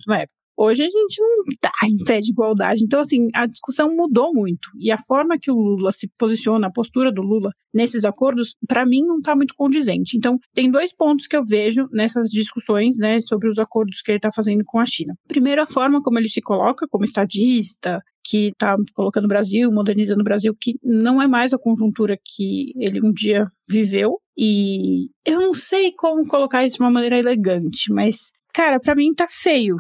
na 0.08 0.22
época. 0.22 0.41
Hoje 0.63 0.84
a 0.84 0.88
gente 0.88 1.20
não 1.20 1.44
está 1.51 1.72
em 1.89 1.98
pé 2.06 2.20
de 2.20 2.30
igualdade. 2.30 2.84
Então, 2.84 3.00
assim, 3.00 3.30
a 3.34 3.48
discussão 3.48 3.96
mudou 3.96 4.32
muito. 4.32 4.70
E 4.80 4.91
a 4.91 4.98
forma 4.98 5.39
que 5.39 5.50
o 5.50 5.56
Lula 5.56 5.91
se 5.91 6.08
posiciona, 6.20 6.68
a 6.68 6.72
postura 6.72 7.12
do 7.12 7.24
Lula 7.24 7.50
nesses 7.74 8.06
acordos, 8.06 8.56
para 8.68 8.86
mim, 8.86 9.01
não 9.01 9.18
está 9.18 9.36
muito 9.36 9.56
condizente. 9.56 10.15
Então, 10.15 10.38
tem 10.53 10.70
dois 10.70 10.94
pontos 10.94 11.25
que 11.25 11.36
eu 11.36 11.44
vejo 11.44 11.88
nessas 11.91 12.30
discussões, 12.30 12.96
né, 12.98 13.20
sobre 13.22 13.50
os 13.50 13.58
acordos 13.58 14.03
que 14.03 14.12
ele 14.12 14.20
está 14.20 14.32
fazendo 14.32 14.63
com 14.63 14.77
a 14.77 14.86
China. 14.86 15.15
Primeiro, 15.27 15.63
a 15.63 15.65
forma 15.65 16.00
como 16.00 16.20
ele 16.20 16.30
se 16.30 16.41
coloca 16.41 16.88
como 16.88 17.06
estadista, 17.06 18.00
que 18.24 18.50
está 18.50 18.75
colocando 18.94 19.25
o 19.25 19.30
Brasil, 19.30 19.72
modernizando 19.72 20.22
o 20.22 20.24
Brasil, 20.24 20.56
que 20.60 20.75
não 20.84 21.20
é 21.20 21.27
mais 21.27 21.53
a 21.53 21.58
conjuntura 21.58 22.15
que 22.24 22.72
ele 22.75 23.01
um 23.03 23.12
dia 23.12 23.48
viveu. 23.68 24.20
E 24.38 25.08
eu 25.25 25.41
não 25.41 25.56
sei 25.56 25.91
como 25.91 26.27
colocar 26.27 26.63
isso 26.63 26.77
de 26.77 26.84
uma 26.84 26.91
maneira 26.91 27.18
elegante, 27.18 27.91
mas, 27.91 28.32
cara, 28.53 28.80
para 28.80 28.94
mim 28.94 29.12
tá 29.13 29.27
feio 29.27 29.75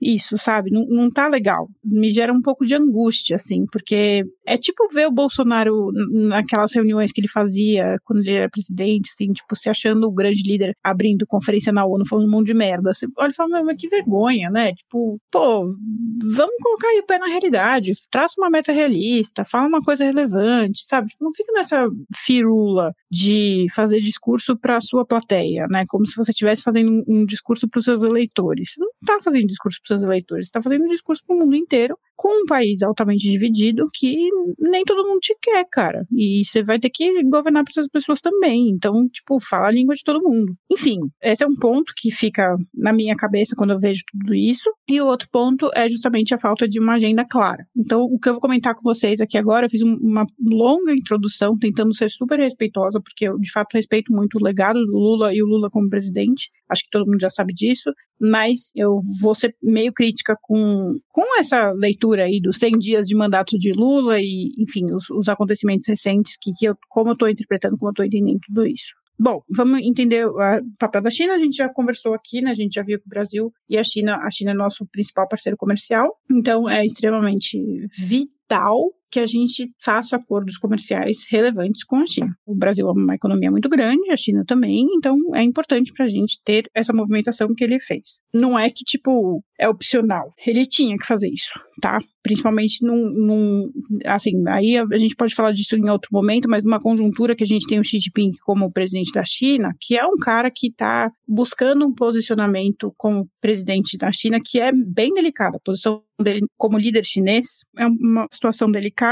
isso, 0.00 0.36
sabe? 0.38 0.70
Não, 0.70 0.86
não 0.86 1.10
tá 1.10 1.28
legal. 1.28 1.68
Me 1.84 2.10
gera 2.10 2.32
um 2.32 2.42
pouco 2.42 2.66
de 2.66 2.74
angústia, 2.74 3.36
assim, 3.36 3.64
porque 3.70 4.24
é 4.46 4.56
tipo 4.56 4.88
ver 4.92 5.06
o 5.06 5.12
Bolsonaro 5.12 5.90
naquelas 6.10 6.72
reuniões 6.74 7.12
que 7.12 7.20
ele 7.20 7.28
fazia 7.28 7.96
quando 8.04 8.20
ele 8.20 8.32
era 8.32 8.50
presidente, 8.50 9.10
assim, 9.12 9.32
tipo, 9.32 9.56
se 9.56 9.68
achando 9.68 10.06
o 10.06 10.12
grande 10.12 10.42
líder, 10.42 10.76
abrindo 10.82 11.26
conferência 11.26 11.72
na 11.72 11.84
ONU, 11.84 12.06
falando 12.06 12.26
um 12.26 12.30
monte 12.30 12.48
de 12.48 12.54
merda. 12.54 12.92
Olha 13.18 13.30
e 13.30 13.34
fala, 13.34 13.62
mas 13.62 13.78
que 13.78 13.88
vergonha, 13.88 14.50
né? 14.50 14.72
Tipo, 14.74 15.18
pô, 15.30 15.64
vamos 15.64 16.54
colocar 16.62 16.88
aí 16.88 17.00
o 17.00 17.06
pé 17.06 17.18
na 17.18 17.26
realidade, 17.26 17.92
traça 18.10 18.34
uma 18.38 18.50
meta 18.50 18.72
realista, 18.72 19.44
fala 19.44 19.68
uma 19.68 19.80
coisa 19.82 20.04
relevante, 20.04 20.84
sabe? 20.86 21.08
Tipo, 21.08 21.24
não 21.24 21.32
fica 21.32 21.52
nessa 21.52 21.88
firula 22.14 22.92
de 23.10 23.66
fazer 23.74 24.00
discurso 24.00 24.56
para 24.56 24.80
sua 24.80 25.04
plateia, 25.04 25.66
né? 25.70 25.84
Como 25.88 26.06
se 26.06 26.16
você 26.16 26.32
estivesse 26.32 26.62
fazendo 26.62 26.90
um, 26.90 27.04
um 27.06 27.24
discurso 27.24 27.68
para 27.68 27.78
os 27.78 27.84
seus 27.84 28.02
eleitores. 28.02 28.72
Você 28.72 28.80
não 28.80 28.90
tá 29.04 29.20
fazendo 29.22 29.46
discurso 29.46 29.80
para 29.84 29.96
seus 29.96 30.02
eleitores, 30.02 30.46
está 30.46 30.62
fazendo 30.62 30.82
um 30.82 30.88
discurso 30.88 31.22
para 31.26 31.36
o 31.36 31.38
mundo 31.38 31.54
inteiro 31.54 31.96
com 32.16 32.42
um 32.42 32.46
país 32.46 32.82
altamente 32.82 33.28
dividido 33.28 33.86
que 33.92 34.28
nem 34.58 34.84
todo 34.84 35.06
mundo 35.06 35.18
te 35.20 35.36
quer, 35.40 35.64
cara. 35.70 36.06
E 36.12 36.44
você 36.44 36.62
vai 36.62 36.78
ter 36.78 36.90
que 36.90 37.22
governar 37.24 37.64
para 37.64 37.72
essas 37.72 37.88
pessoas 37.88 38.20
também. 38.20 38.68
Então, 38.70 39.08
tipo, 39.08 39.38
fala 39.40 39.68
a 39.68 39.72
língua 39.72 39.94
de 39.94 40.04
todo 40.04 40.22
mundo. 40.22 40.54
Enfim, 40.70 40.98
esse 41.22 41.42
é 41.42 41.46
um 41.46 41.56
ponto 41.56 41.92
que 41.96 42.10
fica 42.10 42.56
na 42.72 42.92
minha 42.92 43.16
cabeça 43.16 43.54
quando 43.56 43.72
eu 43.72 43.80
vejo 43.80 44.02
tudo 44.10 44.34
isso. 44.34 44.70
E 44.88 45.00
o 45.00 45.06
outro 45.06 45.28
ponto 45.30 45.70
é 45.74 45.88
justamente 45.88 46.34
a 46.34 46.38
falta 46.38 46.68
de 46.68 46.78
uma 46.78 46.94
agenda 46.94 47.24
clara. 47.24 47.66
Então, 47.76 48.02
o 48.02 48.18
que 48.18 48.28
eu 48.28 48.34
vou 48.34 48.40
comentar 48.40 48.74
com 48.74 48.82
vocês 48.82 49.20
aqui 49.20 49.36
agora, 49.36 49.66
eu 49.66 49.70
fiz 49.70 49.82
uma 49.82 50.24
longa 50.40 50.92
introdução, 50.92 51.58
tentando 51.58 51.94
ser 51.94 52.10
super 52.10 52.38
respeitosa, 52.38 53.00
porque 53.00 53.28
eu 53.28 53.38
de 53.38 53.50
fato 53.50 53.74
respeito 53.74 54.12
muito 54.12 54.38
o 54.38 54.44
legado 54.44 54.84
do 54.84 54.98
Lula 54.98 55.34
e 55.34 55.42
o 55.42 55.46
Lula 55.46 55.68
como 55.70 55.88
presidente. 55.88 56.50
Acho 56.68 56.84
que 56.84 56.90
todo 56.90 57.06
mundo 57.06 57.20
já 57.20 57.30
sabe 57.30 57.52
disso. 57.52 57.90
Mas 58.30 58.70
eu 58.74 58.98
vou 59.20 59.34
ser 59.34 59.54
meio 59.62 59.92
crítica 59.92 60.36
com, 60.40 60.98
com 61.12 61.38
essa 61.38 61.72
leitura 61.72 62.24
aí 62.24 62.40
dos 62.40 62.58
100 62.58 62.70
dias 62.78 63.06
de 63.06 63.14
mandato 63.14 63.58
de 63.58 63.72
Lula 63.72 64.18
e, 64.20 64.52
enfim, 64.58 64.86
os, 64.94 65.10
os 65.10 65.28
acontecimentos 65.28 65.86
recentes, 65.86 66.36
que, 66.40 66.52
que 66.52 66.64
eu, 66.64 66.76
como 66.88 67.10
eu 67.10 67.12
estou 67.14 67.28
interpretando, 67.28 67.76
como 67.76 67.90
eu 67.90 67.92
estou 67.92 68.04
entendendo 68.06 68.40
tudo 68.46 68.66
isso. 68.66 68.94
Bom, 69.18 69.42
vamos 69.48 69.80
entender 69.80 70.26
o 70.26 70.34
papel 70.78 71.02
da 71.02 71.10
China. 71.10 71.34
A 71.34 71.38
gente 71.38 71.56
já 71.56 71.68
conversou 71.68 72.14
aqui, 72.14 72.40
né? 72.40 72.50
A 72.50 72.54
gente 72.54 72.74
já 72.74 72.82
viu 72.82 72.98
que 72.98 73.06
o 73.06 73.08
Brasil 73.08 73.52
e 73.68 73.78
a 73.78 73.84
China, 73.84 74.16
a 74.16 74.30
China 74.30 74.50
é 74.50 74.54
nosso 74.54 74.86
principal 74.86 75.28
parceiro 75.28 75.56
comercial, 75.56 76.16
então 76.30 76.68
é 76.68 76.84
extremamente 76.84 77.58
vital 77.96 78.90
que 79.10 79.20
a 79.20 79.26
gente 79.26 79.70
faça 79.80 80.16
acordos 80.16 80.56
comerciais 80.56 81.24
relevantes 81.28 81.84
com 81.84 81.96
a 81.96 82.06
China. 82.06 82.34
O 82.44 82.54
Brasil 82.54 82.88
é 82.88 82.92
uma 82.92 83.14
economia 83.14 83.50
muito 83.50 83.68
grande, 83.68 84.10
a 84.10 84.16
China 84.16 84.44
também, 84.46 84.86
então 84.96 85.16
é 85.34 85.42
importante 85.42 85.92
para 85.92 86.04
a 86.06 86.08
gente 86.08 86.40
ter 86.44 86.68
essa 86.74 86.92
movimentação 86.92 87.54
que 87.54 87.62
ele 87.62 87.78
fez. 87.78 88.20
Não 88.32 88.58
é 88.58 88.68
que, 88.70 88.84
tipo, 88.84 89.42
é 89.58 89.68
opcional. 89.68 90.32
Ele 90.44 90.66
tinha 90.66 90.96
que 90.96 91.06
fazer 91.06 91.28
isso, 91.28 91.52
tá? 91.80 92.00
Principalmente 92.22 92.84
num, 92.84 93.10
num, 93.10 93.70
assim, 94.06 94.32
aí 94.48 94.76
a 94.78 94.98
gente 94.98 95.14
pode 95.14 95.34
falar 95.34 95.52
disso 95.52 95.76
em 95.76 95.88
outro 95.88 96.08
momento, 96.12 96.48
mas 96.48 96.64
numa 96.64 96.80
conjuntura 96.80 97.36
que 97.36 97.44
a 97.44 97.46
gente 97.46 97.66
tem 97.66 97.78
o 97.78 97.84
Xi 97.84 97.98
Jinping 98.00 98.30
como 98.44 98.72
presidente 98.72 99.12
da 99.12 99.24
China, 99.24 99.72
que 99.80 99.96
é 99.96 100.04
um 100.04 100.16
cara 100.16 100.50
que 100.50 100.68
está 100.68 101.10
buscando 101.28 101.86
um 101.86 101.94
posicionamento 101.94 102.92
como 102.96 103.28
presidente 103.40 103.96
da 103.96 104.10
China 104.10 104.38
que 104.42 104.58
é 104.58 104.72
bem 104.72 105.12
delicado. 105.12 105.56
A 105.56 105.60
posição 105.60 106.02
dele 106.20 106.40
como 106.56 106.78
líder 106.78 107.04
chinês 107.04 107.64
é 107.76 107.86
uma 107.86 108.26
situação 108.32 108.70
delicada 108.70 109.03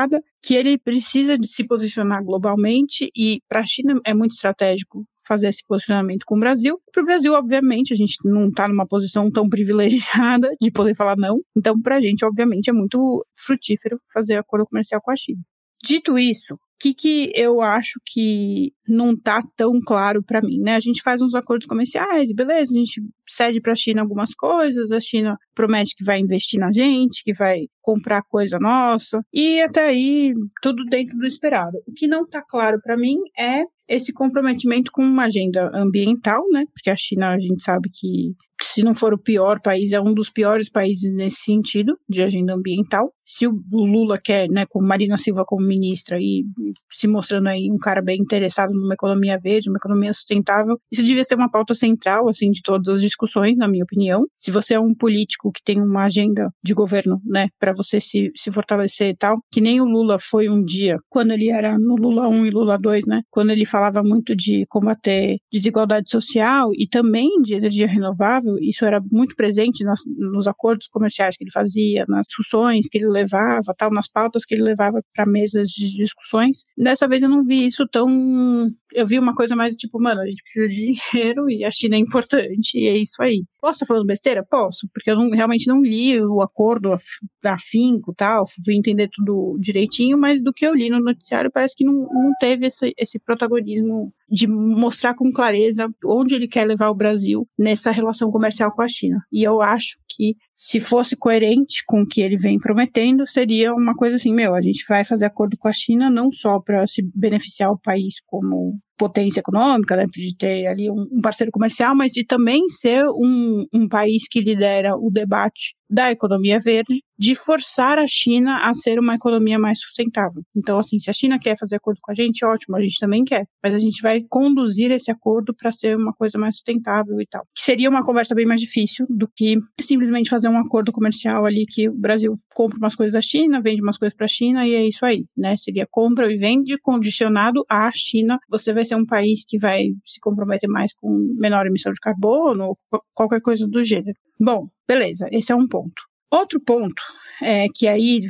que 0.42 0.54
ele 0.54 0.78
precisa 0.78 1.38
de 1.38 1.48
se 1.48 1.64
posicionar 1.64 2.24
globalmente 2.24 3.10
e 3.16 3.40
para 3.48 3.60
a 3.60 3.66
China 3.66 4.00
é 4.04 4.14
muito 4.14 4.32
estratégico 4.32 5.04
fazer 5.24 5.48
esse 5.48 5.62
posicionamento 5.66 6.24
com 6.26 6.36
o 6.36 6.40
Brasil. 6.40 6.80
Para 6.92 7.02
o 7.02 7.06
Brasil, 7.06 7.32
obviamente, 7.32 7.92
a 7.92 7.96
gente 7.96 8.16
não 8.24 8.48
está 8.48 8.66
numa 8.66 8.86
posição 8.86 9.30
tão 9.30 9.48
privilegiada 9.48 10.50
de 10.60 10.70
poder 10.70 10.94
falar 10.94 11.16
não. 11.16 11.40
Então, 11.56 11.80
para 11.80 11.96
a 11.96 12.00
gente, 12.00 12.24
obviamente, 12.24 12.68
é 12.68 12.72
muito 12.72 13.24
frutífero 13.34 14.00
fazer 14.12 14.36
acordo 14.36 14.66
comercial 14.66 15.00
com 15.00 15.10
a 15.10 15.16
China. 15.16 15.40
Dito 15.82 16.18
isso, 16.18 16.58
que, 16.82 16.92
que 16.92 17.32
eu 17.36 17.60
acho 17.60 18.00
que 18.04 18.72
não 18.88 19.16
tá 19.16 19.40
tão 19.56 19.78
claro 19.80 20.20
para 20.20 20.42
mim, 20.42 20.58
né? 20.58 20.74
A 20.74 20.80
gente 20.80 21.00
faz 21.00 21.22
uns 21.22 21.32
acordos 21.32 21.68
comerciais, 21.68 22.32
beleza, 22.34 22.72
a 22.72 22.78
gente 22.78 23.00
cede 23.28 23.60
para 23.60 23.72
a 23.72 23.76
China 23.76 24.02
algumas 24.02 24.34
coisas, 24.34 24.90
a 24.90 24.98
China 24.98 25.36
promete 25.54 25.94
que 25.96 26.04
vai 26.04 26.18
investir 26.18 26.58
na 26.58 26.72
gente, 26.72 27.22
que 27.22 27.32
vai 27.32 27.60
comprar 27.80 28.22
coisa 28.22 28.58
nossa, 28.58 29.20
e 29.32 29.60
até 29.60 29.86
aí 29.86 30.34
tudo 30.60 30.84
dentro 30.86 31.16
do 31.16 31.26
esperado. 31.26 31.78
O 31.86 31.92
que 31.92 32.08
não 32.08 32.26
tá 32.26 32.42
claro 32.42 32.80
para 32.82 32.96
mim 32.96 33.16
é 33.38 33.62
esse 33.88 34.12
comprometimento 34.12 34.90
com 34.90 35.02
uma 35.02 35.24
agenda 35.24 35.70
ambiental, 35.72 36.42
né? 36.50 36.64
Porque 36.72 36.90
a 36.90 36.96
China, 36.96 37.30
a 37.30 37.38
gente 37.38 37.62
sabe 37.62 37.88
que 37.92 38.34
se 38.62 38.82
não 38.82 38.94
for 38.94 39.12
o 39.12 39.18
pior 39.18 39.60
país, 39.60 39.92
é 39.92 40.00
um 40.00 40.14
dos 40.14 40.30
piores 40.30 40.70
países 40.70 41.12
nesse 41.12 41.42
sentido, 41.42 41.96
de 42.08 42.22
agenda 42.22 42.54
ambiental. 42.54 43.12
Se 43.24 43.46
o 43.46 43.52
Lula 43.70 44.18
quer, 44.22 44.48
né, 44.48 44.64
com 44.68 44.82
Marina 44.82 45.16
Silva 45.16 45.42
como 45.46 45.66
ministra 45.66 46.18
e 46.20 46.44
se 46.90 47.08
mostrando 47.08 47.48
aí 47.48 47.70
um 47.70 47.78
cara 47.78 48.02
bem 48.02 48.18
interessado 48.20 48.72
numa 48.72 48.94
economia 48.94 49.38
verde, 49.38 49.70
uma 49.70 49.78
economia 49.78 50.12
sustentável, 50.12 50.76
isso 50.90 51.02
devia 51.02 51.24
ser 51.24 51.36
uma 51.36 51.50
pauta 51.50 51.74
central, 51.74 52.28
assim, 52.28 52.50
de 52.50 52.60
todas 52.62 52.96
as 52.96 53.00
discussões, 53.00 53.56
na 53.56 53.68
minha 53.68 53.84
opinião. 53.84 54.26
Se 54.38 54.50
você 54.50 54.74
é 54.74 54.80
um 54.80 54.94
político 54.94 55.50
que 55.50 55.62
tem 55.64 55.80
uma 55.80 56.04
agenda 56.04 56.50
de 56.62 56.74
governo, 56.74 57.20
né, 57.24 57.48
para 57.58 57.72
você 57.72 58.00
se, 58.00 58.30
se 58.36 58.50
fortalecer 58.50 59.10
e 59.10 59.16
tal, 59.16 59.36
que 59.50 59.60
nem 59.60 59.80
o 59.80 59.84
Lula 59.84 60.18
foi 60.18 60.48
um 60.48 60.62
dia, 60.62 60.98
quando 61.08 61.32
ele 61.32 61.50
era 61.50 61.78
no 61.78 61.96
Lula 61.96 62.28
1 62.28 62.46
e 62.46 62.50
Lula 62.50 62.78
2, 62.78 63.06
né, 63.06 63.22
quando 63.30 63.50
ele 63.50 63.64
falava 63.64 64.02
muito 64.02 64.36
de 64.36 64.66
combater 64.68 65.36
desigualdade 65.50 66.10
social 66.10 66.70
e 66.76 66.86
também 66.86 67.28
de 67.42 67.54
energia 67.54 67.86
renovável, 67.86 68.51
isso 68.60 68.84
era 68.84 69.00
muito 69.10 69.34
presente 69.36 69.84
nas, 69.84 70.00
nos 70.16 70.46
acordos 70.46 70.88
comerciais 70.88 71.36
que 71.36 71.44
ele 71.44 71.50
fazia, 71.50 72.04
nas 72.08 72.26
discussões 72.26 72.88
que 72.88 72.98
ele 72.98 73.08
levava, 73.08 73.74
tal, 73.76 73.90
nas 73.90 74.08
pautas 74.08 74.44
que 74.44 74.54
ele 74.54 74.62
levava 74.62 75.02
para 75.14 75.26
mesas 75.26 75.68
de 75.68 75.96
discussões. 75.96 76.64
Dessa 76.76 77.08
vez 77.08 77.22
eu 77.22 77.28
não 77.28 77.44
vi 77.44 77.66
isso 77.66 77.86
tão 77.88 78.70
eu 78.94 79.06
vi 79.06 79.18
uma 79.18 79.34
coisa 79.34 79.56
mais 79.56 79.74
tipo, 79.74 80.00
mano, 80.00 80.20
a 80.20 80.26
gente 80.26 80.42
precisa 80.42 80.68
de 80.68 80.92
dinheiro 81.12 81.50
e 81.50 81.64
a 81.64 81.70
China 81.70 81.96
é 81.96 81.98
importante 81.98 82.78
e 82.78 82.88
é 82.88 82.96
isso 82.96 83.22
aí. 83.22 83.44
Posso 83.60 83.76
estar 83.76 83.86
falando 83.86 84.06
besteira? 84.06 84.44
Posso, 84.44 84.88
porque 84.92 85.10
eu 85.10 85.16
não, 85.16 85.30
realmente 85.30 85.66
não 85.68 85.80
li 85.80 86.20
o 86.20 86.40
acordo 86.40 86.96
da 87.42 87.56
FINCO 87.58 88.12
e 88.12 88.14
tal, 88.14 88.44
fui 88.64 88.74
entender 88.74 89.08
tudo 89.12 89.56
direitinho, 89.60 90.18
mas 90.18 90.42
do 90.42 90.52
que 90.52 90.66
eu 90.66 90.74
li 90.74 90.90
no 90.90 91.00
noticiário 91.00 91.50
parece 91.52 91.74
que 91.76 91.84
não, 91.84 91.92
não 91.92 92.32
teve 92.40 92.66
esse, 92.66 92.92
esse 92.98 93.18
protagonismo 93.18 94.12
de 94.28 94.46
mostrar 94.46 95.14
com 95.14 95.30
clareza 95.30 95.88
onde 96.04 96.34
ele 96.34 96.48
quer 96.48 96.64
levar 96.64 96.88
o 96.88 96.94
Brasil 96.94 97.46
nessa 97.58 97.90
relação 97.90 98.30
comercial 98.30 98.70
com 98.70 98.82
a 98.82 98.88
China. 98.88 99.22
E 99.30 99.42
eu 99.42 99.60
acho 99.60 99.98
que 100.08 100.36
se 100.56 100.80
fosse 100.80 101.16
coerente 101.16 101.82
com 101.86 102.02
o 102.02 102.06
que 102.06 102.20
ele 102.20 102.36
vem 102.36 102.58
prometendo, 102.58 103.26
seria 103.26 103.74
uma 103.74 103.94
coisa 103.94 104.16
assim, 104.16 104.32
meu, 104.32 104.54
a 104.54 104.60
gente 104.60 104.84
vai 104.88 105.04
fazer 105.04 105.26
acordo 105.26 105.56
com 105.58 105.68
a 105.68 105.72
China 105.72 106.10
não 106.10 106.30
só 106.30 106.60
para 106.60 106.86
se 106.86 107.02
beneficiar 107.14 107.70
o 107.70 107.78
país 107.78 108.14
como 108.26 108.78
potência 109.02 109.40
econômica, 109.40 109.96
né, 109.96 110.06
de 110.06 110.36
ter 110.36 110.68
ali 110.68 110.88
um, 110.88 111.08
um 111.10 111.20
parceiro 111.20 111.50
comercial, 111.50 111.92
mas 111.92 112.12
de 112.12 112.24
também 112.24 112.68
ser 112.68 113.04
um, 113.08 113.66
um 113.74 113.88
país 113.88 114.28
que 114.30 114.40
lidera 114.40 114.94
o 114.96 115.10
debate 115.10 115.74
da 115.92 116.10
economia 116.10 116.58
verde, 116.58 117.02
de 117.18 117.34
forçar 117.34 117.98
a 117.98 118.06
China 118.08 118.62
a 118.64 118.72
ser 118.72 118.98
uma 118.98 119.14
economia 119.14 119.58
mais 119.58 119.78
sustentável. 119.78 120.42
Então, 120.56 120.78
assim, 120.78 120.98
se 120.98 121.10
a 121.10 121.12
China 121.12 121.38
quer 121.38 121.56
fazer 121.56 121.76
acordo 121.76 121.98
com 122.00 122.10
a 122.10 122.14
gente, 122.14 122.44
ótimo, 122.44 122.76
a 122.76 122.80
gente 122.80 122.98
também 122.98 123.22
quer, 123.24 123.44
mas 123.62 123.74
a 123.74 123.78
gente 123.78 124.00
vai 124.00 124.20
conduzir 124.28 124.90
esse 124.90 125.10
acordo 125.10 125.54
para 125.54 125.70
ser 125.70 125.96
uma 125.96 126.12
coisa 126.14 126.38
mais 126.38 126.54
sustentável 126.54 127.20
e 127.20 127.26
tal. 127.26 127.44
Seria 127.56 127.90
uma 127.90 128.04
conversa 128.04 128.34
bem 128.34 128.46
mais 128.46 128.60
difícil 128.60 129.06
do 129.10 129.28
que 129.36 129.58
simplesmente 129.78 130.30
fazer 130.30 130.48
um 130.48 130.58
acordo 130.58 130.90
comercial 130.90 131.44
ali 131.44 131.66
que 131.68 131.90
o 131.90 131.94
Brasil 131.94 132.32
compra 132.54 132.78
umas 132.78 132.94
coisas 132.94 133.12
da 133.12 133.20
China, 133.20 133.60
vende 133.60 133.82
umas 133.82 133.98
coisas 133.98 134.16
para 134.16 134.24
a 134.24 134.28
China 134.28 134.66
e 134.66 134.74
é 134.74 134.86
isso 134.86 135.04
aí, 135.04 135.26
né? 135.36 135.56
Seria 135.58 135.86
compra 135.88 136.32
e 136.32 136.36
vende 136.36 136.78
condicionado 136.78 137.62
à 137.68 137.90
China. 137.92 138.38
Você 138.48 138.72
vai 138.72 138.86
ser 138.92 138.96
um 138.96 139.06
país 139.06 139.44
que 139.46 139.58
vai 139.58 139.84
se 140.04 140.20
comprometer 140.20 140.68
mais 140.68 140.92
com 140.94 141.08
menor 141.38 141.66
emissão 141.66 141.92
de 141.92 142.00
carbono 142.00 142.68
ou 142.68 142.78
qualquer 143.14 143.40
coisa 143.40 143.66
do 143.66 143.82
gênero. 143.82 144.16
Bom, 144.38 144.68
beleza, 144.86 145.28
esse 145.32 145.52
é 145.52 145.56
um 145.56 145.66
ponto. 145.66 146.02
Outro 146.30 146.60
ponto 146.60 147.02
é 147.42 147.66
que 147.74 147.88
aí 147.88 148.20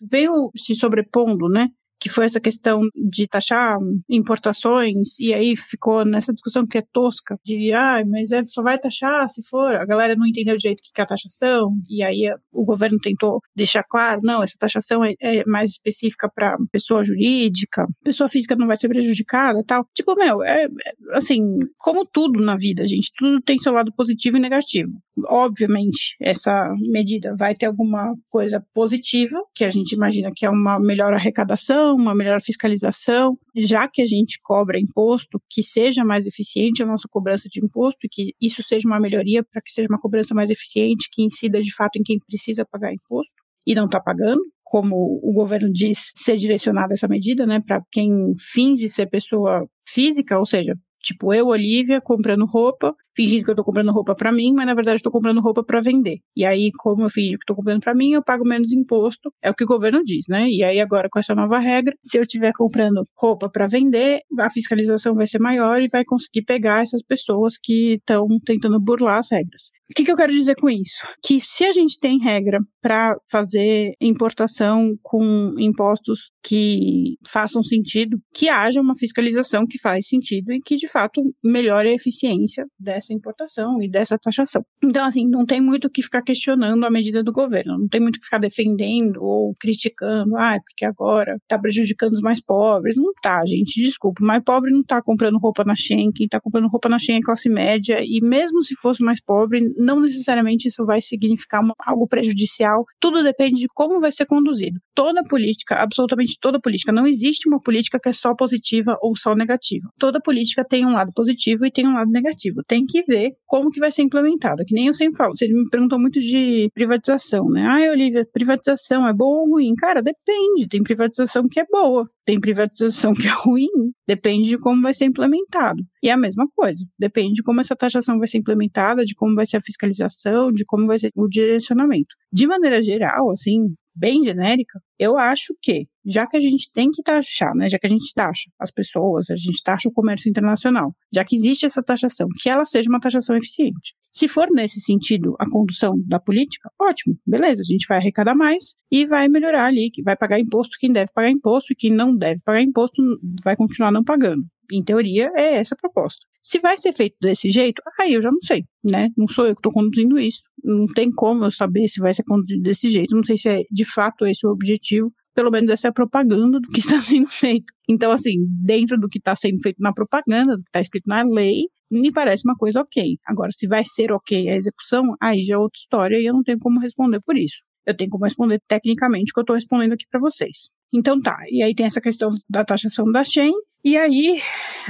veio 0.00 0.50
se 0.56 0.74
sobrepondo, 0.74 1.48
né? 1.48 1.68
Que 2.04 2.10
foi 2.10 2.26
essa 2.26 2.38
questão 2.38 2.82
de 2.94 3.26
taxar 3.26 3.78
importações, 4.10 5.18
e 5.18 5.32
aí 5.32 5.56
ficou 5.56 6.04
nessa 6.04 6.34
discussão 6.34 6.66
que 6.66 6.76
é 6.76 6.82
tosca, 6.92 7.38
de, 7.42 7.72
ah, 7.72 8.04
mas 8.06 8.30
é, 8.30 8.44
só 8.44 8.62
vai 8.62 8.78
taxar 8.78 9.26
se 9.30 9.42
for, 9.42 9.74
a 9.74 9.86
galera 9.86 10.14
não 10.14 10.26
entendeu 10.26 10.54
direito 10.54 10.80
o 10.80 10.82
que 10.82 11.00
é 11.00 11.02
a 11.02 11.06
taxação, 11.06 11.70
e 11.88 12.02
aí 12.02 12.28
o 12.52 12.62
governo 12.62 12.98
tentou 12.98 13.40
deixar 13.56 13.82
claro, 13.84 14.20
não, 14.22 14.42
essa 14.42 14.54
taxação 14.58 15.02
é, 15.02 15.14
é 15.22 15.46
mais 15.46 15.70
específica 15.70 16.28
para 16.28 16.58
pessoa 16.70 17.02
jurídica, 17.02 17.86
pessoa 18.04 18.28
física 18.28 18.54
não 18.54 18.66
vai 18.66 18.76
ser 18.76 18.88
prejudicada 18.88 19.64
tal. 19.66 19.88
Tipo, 19.94 20.14
meu, 20.14 20.42
é, 20.44 20.64
é, 20.64 20.68
assim, 21.12 21.40
como 21.78 22.04
tudo 22.04 22.42
na 22.42 22.54
vida, 22.54 22.86
gente, 22.86 23.12
tudo 23.16 23.40
tem 23.40 23.58
seu 23.58 23.72
lado 23.72 23.90
positivo 23.96 24.36
e 24.36 24.40
negativo. 24.40 24.90
Obviamente, 25.26 26.16
essa 26.20 26.74
medida 26.90 27.34
vai 27.36 27.54
ter 27.54 27.66
alguma 27.66 28.14
coisa 28.28 28.64
positiva, 28.74 29.36
que 29.54 29.64
a 29.64 29.70
gente 29.70 29.92
imagina 29.92 30.32
que 30.34 30.44
é 30.44 30.50
uma 30.50 30.80
melhor 30.80 31.12
arrecadação, 31.12 31.94
uma 31.94 32.14
melhor 32.14 32.40
fiscalização, 32.42 33.38
já 33.56 33.88
que 33.88 34.02
a 34.02 34.06
gente 34.06 34.40
cobra 34.42 34.78
imposto, 34.78 35.40
que 35.48 35.62
seja 35.62 36.04
mais 36.04 36.26
eficiente 36.26 36.82
a 36.82 36.86
nossa 36.86 37.06
cobrança 37.08 37.48
de 37.48 37.64
imposto 37.64 38.08
que 38.10 38.34
isso 38.40 38.62
seja 38.62 38.88
uma 38.88 38.98
melhoria 38.98 39.44
para 39.44 39.62
que 39.62 39.70
seja 39.70 39.88
uma 39.88 40.00
cobrança 40.00 40.34
mais 40.34 40.50
eficiente, 40.50 41.08
que 41.12 41.22
incida 41.22 41.62
de 41.62 41.74
fato 41.74 41.96
em 41.96 42.02
quem 42.02 42.18
precisa 42.18 42.64
pagar 42.64 42.92
imposto 42.92 43.32
e 43.66 43.74
não 43.74 43.86
está 43.86 44.00
pagando, 44.00 44.40
como 44.62 45.20
o 45.22 45.32
governo 45.32 45.70
diz 45.70 46.12
ser 46.16 46.36
direcionada 46.36 46.94
essa 46.94 47.08
medida, 47.08 47.46
né, 47.46 47.60
para 47.64 47.80
quem 47.90 48.34
finge 48.38 48.88
ser 48.88 49.06
pessoa 49.06 49.66
física, 49.88 50.38
ou 50.38 50.44
seja, 50.44 50.74
tipo 51.02 51.32
eu, 51.32 51.46
Olivia, 51.46 52.00
comprando 52.00 52.44
roupa 52.46 52.94
fingindo 53.14 53.44
que 53.44 53.50
eu 53.50 53.54
tô 53.54 53.64
comprando 53.64 53.92
roupa 53.92 54.14
para 54.14 54.32
mim, 54.32 54.52
mas 54.54 54.66
na 54.66 54.74
verdade 54.74 54.96
estou 54.96 55.12
comprando 55.12 55.40
roupa 55.40 55.62
para 55.64 55.80
vender. 55.80 56.18
E 56.36 56.44
aí, 56.44 56.70
como 56.78 57.04
eu 57.04 57.10
fingi 57.10 57.30
que 57.30 57.42
estou 57.42 57.56
comprando 57.56 57.80
para 57.80 57.94
mim, 57.94 58.12
eu 58.12 58.22
pago 58.22 58.44
menos 58.46 58.72
imposto, 58.72 59.32
é 59.42 59.50
o 59.50 59.54
que 59.54 59.64
o 59.64 59.66
governo 59.66 60.02
diz, 60.02 60.24
né? 60.28 60.48
E 60.48 60.62
aí 60.62 60.80
agora 60.80 61.08
com 61.10 61.18
essa 61.18 61.34
nova 61.34 61.58
regra, 61.58 61.94
se 62.02 62.18
eu 62.18 62.22
estiver 62.22 62.52
comprando 62.56 63.06
roupa 63.16 63.48
para 63.48 63.66
vender, 63.66 64.20
a 64.38 64.50
fiscalização 64.50 65.14
vai 65.14 65.26
ser 65.26 65.38
maior 65.38 65.80
e 65.80 65.88
vai 65.88 66.04
conseguir 66.04 66.42
pegar 66.44 66.82
essas 66.82 67.02
pessoas 67.02 67.54
que 67.62 67.94
estão 67.94 68.26
tentando 68.44 68.80
burlar 68.80 69.18
as 69.18 69.30
regras. 69.30 69.70
O 69.90 69.94
que, 69.94 70.04
que 70.04 70.10
eu 70.10 70.16
quero 70.16 70.32
dizer 70.32 70.54
com 70.56 70.70
isso? 70.70 71.06
Que 71.22 71.38
se 71.40 71.62
a 71.64 71.72
gente 71.72 71.98
tem 72.00 72.18
regra 72.18 72.58
para 72.80 73.14
fazer 73.30 73.92
importação 74.00 74.94
com 75.02 75.54
impostos 75.58 76.30
que 76.42 77.16
façam 77.26 77.62
sentido, 77.62 78.18
que 78.34 78.48
haja 78.48 78.80
uma 78.80 78.96
fiscalização 78.96 79.66
que 79.66 79.78
faz 79.78 80.06
sentido 80.08 80.52
e 80.52 80.60
que 80.60 80.76
de 80.76 80.88
fato 80.88 81.22
melhore 81.42 81.90
a 81.90 81.94
eficiência 81.94 82.64
dessa 82.78 83.03
dessa 83.04 83.12
importação 83.12 83.82
e 83.82 83.88
dessa 83.88 84.18
taxação. 84.18 84.64
Então, 84.82 85.04
assim, 85.04 85.28
não 85.28 85.44
tem 85.44 85.60
muito 85.60 85.86
o 85.86 85.90
que 85.90 86.02
ficar 86.02 86.22
questionando 86.22 86.84
a 86.84 86.90
medida 86.90 87.22
do 87.22 87.32
governo, 87.32 87.78
não 87.78 87.88
tem 87.88 88.00
muito 88.00 88.16
o 88.16 88.18
que 88.18 88.24
ficar 88.24 88.38
defendendo 88.38 89.22
ou 89.22 89.52
criticando, 89.60 90.36
ah, 90.36 90.58
porque 90.64 90.84
agora 90.84 91.38
tá 91.46 91.58
prejudicando 91.58 92.12
os 92.12 92.20
mais 92.20 92.40
pobres. 92.40 92.96
Não 92.96 93.12
tá, 93.22 93.44
gente, 93.46 93.80
desculpa, 93.80 94.22
o 94.22 94.26
mais 94.26 94.42
pobre 94.42 94.72
não 94.72 94.82
tá 94.82 95.02
comprando 95.02 95.38
roupa 95.38 95.64
na 95.64 95.74
Shein, 95.74 96.10
quem 96.12 96.26
tá 96.26 96.40
comprando 96.40 96.68
roupa 96.68 96.88
na 96.88 96.98
Shein 96.98 97.18
é 97.18 97.20
classe 97.20 97.48
média, 97.48 97.98
e 98.02 98.20
mesmo 98.22 98.62
se 98.62 98.74
fosse 98.76 99.02
mais 99.04 99.20
pobre, 99.20 99.60
não 99.76 100.00
necessariamente 100.00 100.68
isso 100.68 100.84
vai 100.84 101.00
significar 101.00 101.62
uma, 101.62 101.74
algo 101.86 102.06
prejudicial, 102.06 102.84
tudo 103.00 103.22
depende 103.22 103.60
de 103.60 103.68
como 103.74 104.00
vai 104.00 104.12
ser 104.12 104.26
conduzido. 104.26 104.80
Toda 104.94 105.22
política, 105.24 105.76
absolutamente 105.76 106.38
toda 106.40 106.60
política, 106.60 106.92
não 106.92 107.06
existe 107.06 107.48
uma 107.48 107.60
política 107.60 107.98
que 108.00 108.08
é 108.08 108.12
só 108.12 108.34
positiva 108.34 108.96
ou 109.02 109.16
só 109.16 109.34
negativa. 109.34 109.88
Toda 109.98 110.20
política 110.20 110.64
tem 110.64 110.86
um 110.86 110.92
lado 110.92 111.10
positivo 111.14 111.66
e 111.66 111.70
tem 111.70 111.86
um 111.86 111.94
lado 111.94 112.10
negativo. 112.10 112.62
Tem 112.66 112.84
que 112.86 112.93
que 112.94 113.02
ver 113.02 113.32
como 113.44 113.70
que 113.70 113.80
vai 113.80 113.90
ser 113.90 114.02
implementada. 114.02 114.64
Que 114.64 114.74
nem 114.74 114.86
eu 114.86 114.94
sempre 114.94 115.16
falo, 115.16 115.36
vocês 115.36 115.50
me 115.50 115.68
perguntam 115.68 115.98
muito 115.98 116.20
de 116.20 116.70
privatização, 116.72 117.50
né? 117.50 117.64
Ai, 117.66 117.90
Olivia, 117.90 118.24
privatização 118.32 119.06
é 119.08 119.12
boa 119.12 119.40
ou 119.40 119.50
ruim? 119.50 119.74
Cara, 119.74 120.00
depende. 120.00 120.68
Tem 120.68 120.82
privatização 120.82 121.48
que 121.50 121.58
é 121.58 121.64
boa, 121.68 122.08
tem 122.24 122.38
privatização 122.38 123.12
que 123.12 123.26
é 123.26 123.30
ruim. 123.42 123.68
Depende 124.06 124.48
de 124.48 124.58
como 124.58 124.80
vai 124.80 124.94
ser 124.94 125.06
implementado. 125.06 125.82
E 126.02 126.08
é 126.08 126.12
a 126.12 126.16
mesma 126.16 126.46
coisa. 126.54 126.84
Depende 126.98 127.34
de 127.34 127.42
como 127.42 127.60
essa 127.60 127.74
taxação 127.74 128.18
vai 128.18 128.28
ser 128.28 128.38
implementada, 128.38 129.04
de 129.04 129.14
como 129.14 129.34
vai 129.34 129.46
ser 129.46 129.56
a 129.56 129.62
fiscalização, 129.62 130.52
de 130.52 130.64
como 130.64 130.86
vai 130.86 130.98
ser 130.98 131.10
o 131.16 131.26
direcionamento. 131.26 132.14
De 132.32 132.46
maneira 132.46 132.80
geral, 132.80 133.30
assim, 133.30 133.74
bem 133.94 134.22
genérica, 134.24 134.80
eu 134.98 135.16
acho 135.16 135.54
que, 135.62 135.86
já 136.04 136.26
que 136.26 136.36
a 136.36 136.40
gente 136.40 136.70
tem 136.72 136.90
que 136.90 137.02
taxar, 137.02 137.54
né, 137.54 137.68
já 137.68 137.78
que 137.78 137.86
a 137.86 137.90
gente 137.90 138.12
taxa 138.14 138.50
as 138.58 138.70
pessoas, 138.70 139.30
a 139.30 139.36
gente 139.36 139.62
taxa 139.62 139.88
o 139.88 139.92
comércio 139.92 140.28
internacional, 140.28 140.94
já 141.12 141.24
que 141.24 141.36
existe 141.36 141.66
essa 141.66 141.82
taxação, 141.82 142.26
que 142.40 142.48
ela 142.48 142.64
seja 142.64 142.88
uma 142.88 143.00
taxação 143.00 143.36
eficiente. 143.36 143.94
Se 144.14 144.28
for 144.28 144.46
nesse 144.52 144.80
sentido 144.80 145.34
a 145.40 145.50
condução 145.50 146.00
da 146.06 146.20
política, 146.20 146.70
ótimo, 146.80 147.18
beleza, 147.26 147.62
a 147.62 147.64
gente 147.64 147.84
vai 147.88 147.98
arrecadar 147.98 148.36
mais 148.36 148.76
e 148.88 149.04
vai 149.04 149.28
melhorar 149.28 149.66
ali, 149.66 149.90
que 149.90 150.04
vai 150.04 150.16
pagar 150.16 150.38
imposto 150.38 150.76
quem 150.78 150.92
deve 150.92 151.10
pagar 151.12 151.30
imposto 151.30 151.72
e 151.72 151.76
quem 151.76 151.90
não 151.90 152.16
deve 152.16 152.40
pagar 152.44 152.62
imposto 152.62 153.02
vai 153.42 153.56
continuar 153.56 153.90
não 153.90 154.04
pagando. 154.04 154.46
Em 154.72 154.84
teoria, 154.84 155.32
é 155.34 155.54
essa 155.56 155.74
a 155.74 155.78
proposta. 155.78 156.24
Se 156.40 156.60
vai 156.60 156.76
ser 156.76 156.92
feito 156.92 157.16
desse 157.20 157.50
jeito, 157.50 157.82
aí 158.00 158.14
eu 158.14 158.22
já 158.22 158.30
não 158.30 158.40
sei, 158.40 158.64
né? 158.88 159.08
Não 159.16 159.26
sou 159.26 159.46
eu 159.46 159.54
que 159.54 159.58
estou 159.58 159.72
conduzindo 159.72 160.18
isso. 160.18 160.42
Não 160.62 160.86
tem 160.86 161.10
como 161.10 161.44
eu 161.44 161.50
saber 161.50 161.88
se 161.88 162.00
vai 162.00 162.14
ser 162.14 162.22
conduzido 162.22 162.62
desse 162.62 162.88
jeito. 162.88 163.16
Não 163.16 163.24
sei 163.24 163.36
se 163.36 163.48
é 163.48 163.62
de 163.68 163.84
fato 163.84 164.26
esse 164.26 164.46
o 164.46 164.50
objetivo. 164.50 165.12
Pelo 165.34 165.50
menos 165.50 165.70
essa 165.70 165.88
é 165.88 165.90
a 165.90 165.92
propaganda 165.92 166.60
do 166.60 166.68
que 166.68 166.80
está 166.80 166.98
sendo 167.00 167.26
feito. 167.28 167.72
Então, 167.88 168.12
assim, 168.12 168.36
dentro 168.62 168.98
do 168.98 169.08
que 169.08 169.18
está 169.18 169.34
sendo 169.34 169.60
feito 169.60 169.76
na 169.80 169.92
propaganda, 169.92 170.56
do 170.56 170.62
que 170.62 170.68
está 170.68 170.80
escrito 170.80 171.06
na 171.06 171.22
lei, 171.22 171.64
me 171.90 172.12
parece 172.12 172.44
uma 172.44 172.56
coisa 172.56 172.80
ok. 172.80 173.16
Agora, 173.26 173.50
se 173.52 173.66
vai 173.66 173.84
ser 173.84 174.12
ok 174.12 174.48
a 174.48 174.54
execução, 174.54 175.14
aí 175.20 175.44
já 175.44 175.54
é 175.54 175.58
outra 175.58 175.78
história 175.78 176.18
e 176.18 176.26
eu 176.26 176.32
não 176.32 176.42
tenho 176.42 176.58
como 176.58 176.80
responder 176.80 177.20
por 177.24 177.36
isso. 177.36 177.56
Eu 177.86 177.96
tenho 177.96 178.10
como 178.10 178.24
responder 178.24 178.60
tecnicamente 178.66 179.30
o 179.30 179.34
que 179.34 179.40
eu 179.40 179.42
estou 179.42 179.56
respondendo 179.56 179.92
aqui 179.92 180.06
para 180.10 180.20
vocês. 180.20 180.70
Então 180.92 181.20
tá, 181.20 181.36
e 181.50 181.62
aí 181.62 181.74
tem 181.74 181.86
essa 181.86 182.00
questão 182.00 182.30
da 182.48 182.64
taxação 182.64 183.10
da 183.10 183.24
Shen, 183.24 183.52
e 183.84 183.96
aí 183.96 184.40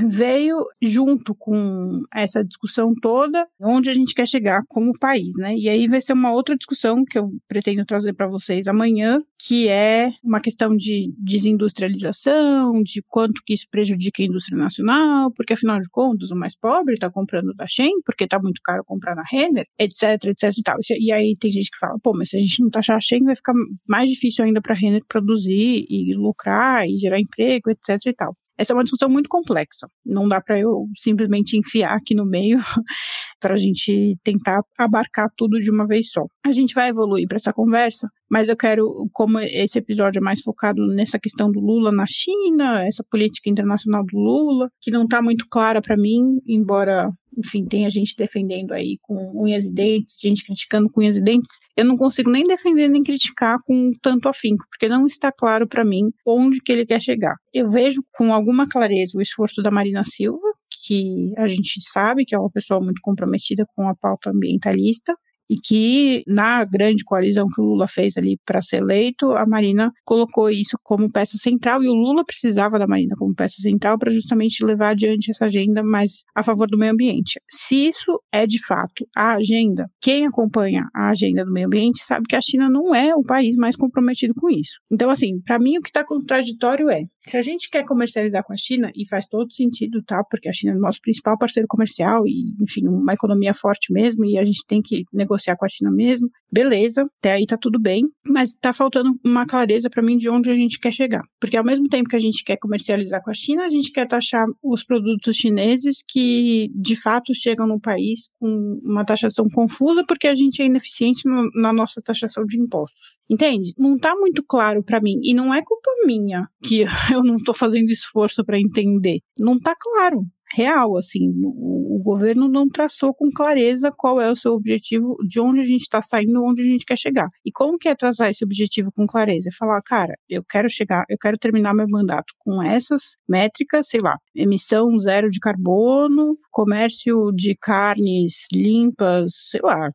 veio 0.09 0.64
junto 0.83 1.35
com 1.35 2.02
essa 2.12 2.44
discussão 2.44 2.92
toda 3.00 3.46
onde 3.61 3.90
a 3.90 3.94
gente 3.94 4.14
quer 4.14 4.26
chegar 4.26 4.62
como 4.68 4.98
país, 4.98 5.35
né? 5.37 5.57
E 5.57 5.68
aí 5.68 5.87
vai 5.87 6.00
ser 6.00 6.12
uma 6.12 6.33
outra 6.33 6.57
discussão 6.57 7.04
que 7.04 7.18
eu 7.18 7.28
pretendo 7.48 7.85
trazer 7.85 8.12
para 8.12 8.26
vocês 8.26 8.66
amanhã, 8.66 9.20
que 9.46 9.68
é 9.68 10.12
uma 10.22 10.40
questão 10.40 10.74
de 10.76 11.12
desindustrialização, 11.18 12.83
de 12.83 13.02
quanto 13.09 13.42
que 13.44 13.54
isso 13.54 13.66
prejudica 13.70 14.22
a 14.22 14.26
indústria 14.26 14.57
nacional, 14.57 15.30
porque 15.33 15.52
afinal 15.52 15.78
de 15.78 15.88
contas 15.90 16.30
o 16.30 16.37
mais 16.37 16.57
pobre 16.57 16.94
está 16.94 17.11
comprando 17.11 17.52
da 17.54 17.66
Shen, 17.66 18.00
porque 18.04 18.24
está 18.24 18.38
muito 18.40 18.61
caro 18.62 18.83
comprar 18.85 19.14
na 19.14 19.22
Renner, 19.30 19.66
etc, 19.78 20.24
etc 20.26 20.57
e 20.57 20.62
tal. 20.62 20.76
E 20.98 21.12
aí 21.12 21.37
tem 21.38 21.50
gente 21.50 21.70
que 21.70 21.78
fala, 21.78 21.98
pô, 22.02 22.12
mas 22.16 22.30
se 22.30 22.37
a 22.37 22.40
gente 22.40 22.62
não 22.62 22.70
taxar 22.70 22.96
a 22.96 23.00
Shen, 23.00 23.24
vai 23.24 23.37
ficar 23.37 23.54
mais 23.87 24.09
difícil 24.09 24.44
ainda 24.44 24.61
para 24.62 24.74
a 24.74 24.78
Renner 24.78 25.02
produzir 25.09 25.85
e 25.88 26.14
lucrar 26.14 26.87
e 26.88 26.96
gerar 26.96 27.20
emprego, 27.20 27.70
etc 27.70 27.98
e 28.07 28.14
tal. 28.14 28.37
Essa 28.59 28.73
é 28.73 28.75
uma 28.75 28.85
discussão 28.85 29.09
muito 29.09 29.29
complexa. 29.29 29.88
Não 30.05 30.29
dá 30.29 30.40
para 30.40 30.59
eu 30.59 30.87
simplesmente 30.97 31.57
enfiar 31.57 31.95
aqui 31.97 32.14
no 32.14 32.25
meio 32.25 32.59
para 33.44 33.57
a 33.57 33.59
gente 33.59 34.16
tentar 34.24 34.62
abarcar 34.78 35.28
tudo 35.37 35.61
de 35.61 35.70
uma 35.70 35.87
vez 35.87 36.09
só. 36.09 36.22
A 36.46 36.50
gente 36.50 36.72
vai 36.74 36.88
evoluir 36.88 37.28
para 37.28 37.37
essa 37.37 37.52
conversa, 37.52 38.09
mas 38.30 38.48
eu 38.48 38.57
quero, 38.57 38.88
como 39.12 39.38
esse 39.38 39.78
episódio 39.78 40.18
é 40.18 40.22
mais 40.22 40.40
focado 40.40 40.80
nessa 40.94 41.18
questão 41.18 41.52
do 41.52 41.61
Lula 41.61 41.92
na 41.92 42.07
China, 42.09 42.83
essa 42.83 43.04
política 43.04 43.50
internacional 43.50 44.02
do 44.02 44.16
Lula, 44.16 44.70
que 44.80 44.90
não 44.90 45.04
está 45.04 45.20
muito 45.20 45.44
clara 45.50 45.83
para 45.83 45.94
mim, 45.94 46.40
embora 46.48 47.11
enfim, 47.37 47.66
tem 47.66 47.85
a 47.85 47.88
gente 47.88 48.14
defendendo 48.16 48.72
aí 48.72 48.96
com 49.02 49.33
unhas 49.35 49.64
e 49.64 49.74
dentes, 49.74 50.18
gente 50.22 50.44
criticando 50.44 50.88
com 50.88 51.00
unhas 51.00 51.16
e 51.16 51.22
dentes. 51.22 51.50
Eu 51.76 51.85
não 51.85 51.96
consigo 51.96 52.30
nem 52.30 52.44
defender 52.44 52.88
nem 52.88 53.02
criticar 53.02 53.59
com 53.66 53.90
tanto 54.00 54.28
afinco, 54.28 54.64
porque 54.70 54.88
não 54.88 55.04
está 55.04 55.33
claro 55.33 55.68
para 55.68 55.85
mim 55.85 56.11
onde 56.26 56.61
que 56.61 56.72
ele 56.72 56.87
quer 56.87 57.00
chegar. 57.00 57.35
Eu 57.52 57.68
vejo 57.68 58.02
com 58.12 58.33
alguma 58.33 58.68
clareza 58.68 59.18
o 59.18 59.20
esforço 59.20 59.62
da 59.62 59.70
Marina 59.70 60.04
Silva, 60.04 60.54
que 60.85 61.33
a 61.38 61.49
gente 61.49 61.81
sabe 61.83 62.25
que 62.25 62.35
é 62.35 62.38
uma 62.38 62.51
pessoa 62.51 62.81
muito 62.81 63.01
comprometida 63.03 63.64
com 63.75 63.88
a 63.88 63.94
pauta 63.94 64.31
ambientalista, 64.31 65.14
e 65.48 65.57
que 65.57 66.22
na 66.26 66.64
grande 66.64 67.04
coalizão 67.04 67.46
que 67.48 67.61
o 67.61 67.64
Lula 67.64 67.87
fez 67.87 68.16
ali 68.16 68.38
para 68.44 68.62
ser 68.62 68.83
eleito, 68.83 69.33
a 69.33 69.46
Marina 69.46 69.92
colocou 70.04 70.50
isso 70.50 70.76
como 70.83 71.11
peça 71.11 71.37
central 71.37 71.83
e 71.83 71.88
o 71.88 71.94
Lula 71.94 72.24
precisava 72.24 72.78
da 72.78 72.87
Marina 72.87 73.14
como 73.18 73.35
peça 73.35 73.57
central 73.61 73.98
para 73.98 74.11
justamente 74.11 74.64
levar 74.64 74.90
adiante 74.90 75.30
essa 75.30 75.46
agenda 75.46 75.83
mais 75.83 76.24
a 76.35 76.42
favor 76.42 76.68
do 76.68 76.78
meio 76.78 76.92
ambiente. 76.92 77.40
Se 77.50 77.87
isso 77.87 78.20
é 78.33 78.46
de 78.46 78.64
fato 78.64 79.07
a 79.16 79.35
agenda, 79.35 79.88
quem 80.00 80.26
acompanha 80.26 80.88
a 80.94 81.11
agenda 81.11 81.44
do 81.44 81.52
meio 81.52 81.66
ambiente 81.66 82.04
sabe 82.04 82.26
que 82.28 82.37
a 82.37 82.40
China 82.40 82.68
não 82.68 82.94
é 82.94 83.14
o 83.14 83.22
país 83.22 83.57
mais 83.57 83.76
comprometido 83.76 84.35
com 84.35 84.50
isso. 84.50 84.80
Então, 84.90 85.11
assim, 85.11 85.40
para 85.44 85.59
mim 85.59 85.78
o 85.78 85.83
que 85.83 85.88
está 85.88 86.04
contraditório 86.04 86.90
é 86.90 87.04
se 87.26 87.37
a 87.38 87.42
gente 87.42 87.70
quer 87.70 87.85
comercializar 87.85 88.44
com 88.44 88.52
a 88.52 88.57
China, 88.57 88.90
e 88.94 89.09
faz 89.09 89.26
todo 89.26 89.50
sentido, 89.52 90.02
tá? 90.02 90.22
Porque 90.30 90.48
a 90.48 90.52
China 90.52 90.74
é 90.74 90.76
o 90.76 90.80
nosso 90.80 91.00
principal 91.00 91.38
parceiro 91.38 91.66
comercial 91.66 92.26
e, 92.26 92.54
enfim, 92.61 92.87
uma 92.87 93.14
economia 93.14 93.54
forte 93.54 93.92
mesmo, 93.92 94.24
e 94.26 94.37
a 94.37 94.44
gente 94.44 94.64
tem 94.66 94.83
que 94.83 95.04
negociar 95.12 95.34
com 95.57 95.64
a 95.64 95.68
China 95.68 95.90
mesmo. 95.90 96.29
Beleza, 96.53 97.07
até 97.18 97.33
aí 97.33 97.47
tá 97.47 97.57
tudo 97.57 97.81
bem, 97.81 98.05
mas 98.27 98.55
tá 98.55 98.73
faltando 98.73 99.11
uma 99.25 99.47
clareza 99.47 99.90
para 99.90 100.03
mim 100.03 100.16
de 100.16 100.29
onde 100.29 100.51
a 100.51 100.55
gente 100.55 100.79
quer 100.79 100.92
chegar. 100.92 101.23
Porque 101.40 101.57
ao 101.57 101.64
mesmo 101.64 101.88
tempo 101.88 102.09
que 102.09 102.16
a 102.16 102.20
gente 102.20 102.44
quer 102.44 102.57
comercializar 102.57 103.23
com 103.23 103.31
a 103.31 103.35
China, 103.35 103.64
a 103.64 103.70
gente 103.70 103.90
quer 103.90 104.07
taxar 104.07 104.47
os 104.62 104.85
produtos 104.85 105.37
chineses 105.37 106.03
que 106.07 106.70
de 106.75 106.97
fato 106.97 107.35
chegam 107.35 107.66
no 107.66 107.81
país 107.81 108.31
com 108.38 108.81
uma 108.85 109.05
taxação 109.05 109.49
confusa, 109.53 110.05
porque 110.07 110.27
a 110.27 110.35
gente 110.35 110.62
é 110.62 110.66
ineficiente 110.66 111.23
na 111.55 111.73
nossa 111.73 112.01
taxação 112.01 112.44
de 112.44 112.59
impostos. 112.59 113.18
Entende? 113.29 113.73
Não 113.79 113.99
tá 113.99 114.14
muito 114.14 114.44
claro 114.47 114.83
para 114.83 115.01
mim, 115.01 115.18
e 115.23 115.35
não 115.35 115.53
é 115.53 115.62
culpa 115.62 115.90
minha 116.07 116.47
que 116.62 116.85
eu 117.12 117.23
não 117.25 117.37
estou 117.37 117.55
fazendo 117.55 117.90
esforço 117.90 118.44
para 118.44 118.61
entender. 118.61 119.20
Não 119.38 119.57
está 119.57 119.75
claro, 119.79 120.25
real, 120.52 120.96
assim. 120.96 121.30
O, 121.42 121.96
o, 121.96 122.02
governo 122.02 122.48
não 122.48 122.68
traçou 122.68 123.14
com 123.14 123.30
clareza 123.30 123.90
qual 123.96 124.20
é 124.20 124.30
o 124.30 124.37
seu 124.37 124.52
objetivo, 124.52 125.16
de 125.26 125.40
onde 125.40 125.61
a 125.61 125.64
gente 125.64 125.83
está 125.83 126.02
saindo, 126.02 126.44
onde 126.44 126.62
a 126.62 126.64
gente 126.64 126.85
quer 126.85 126.98
chegar. 126.98 127.28
E 127.44 127.50
como 127.50 127.78
que 127.78 127.88
é 127.88 127.94
traçar 127.94 128.30
esse 128.30 128.44
objetivo 128.44 128.92
com 128.92 129.07
clareza? 129.07 129.48
É 129.48 129.57
falar, 129.57 129.80
cara, 129.83 130.14
eu 130.28 130.44
quero 130.44 130.68
chegar, 130.68 131.04
eu 131.09 131.16
quero 131.18 131.38
terminar 131.38 131.74
meu 131.74 131.87
mandato 131.88 132.35
com 132.38 132.62
essas 132.62 133.16
métricas, 133.28 133.88
sei 133.88 134.00
lá, 134.00 134.16
emissão 134.35 134.98
zero 135.00 135.30
de 135.30 135.38
carbono, 135.40 136.37
comércio 136.50 137.33
de 137.33 137.57
carnes 137.57 138.46
limpas, 138.52 139.33
sei 139.50 139.61
lá, 139.62 139.90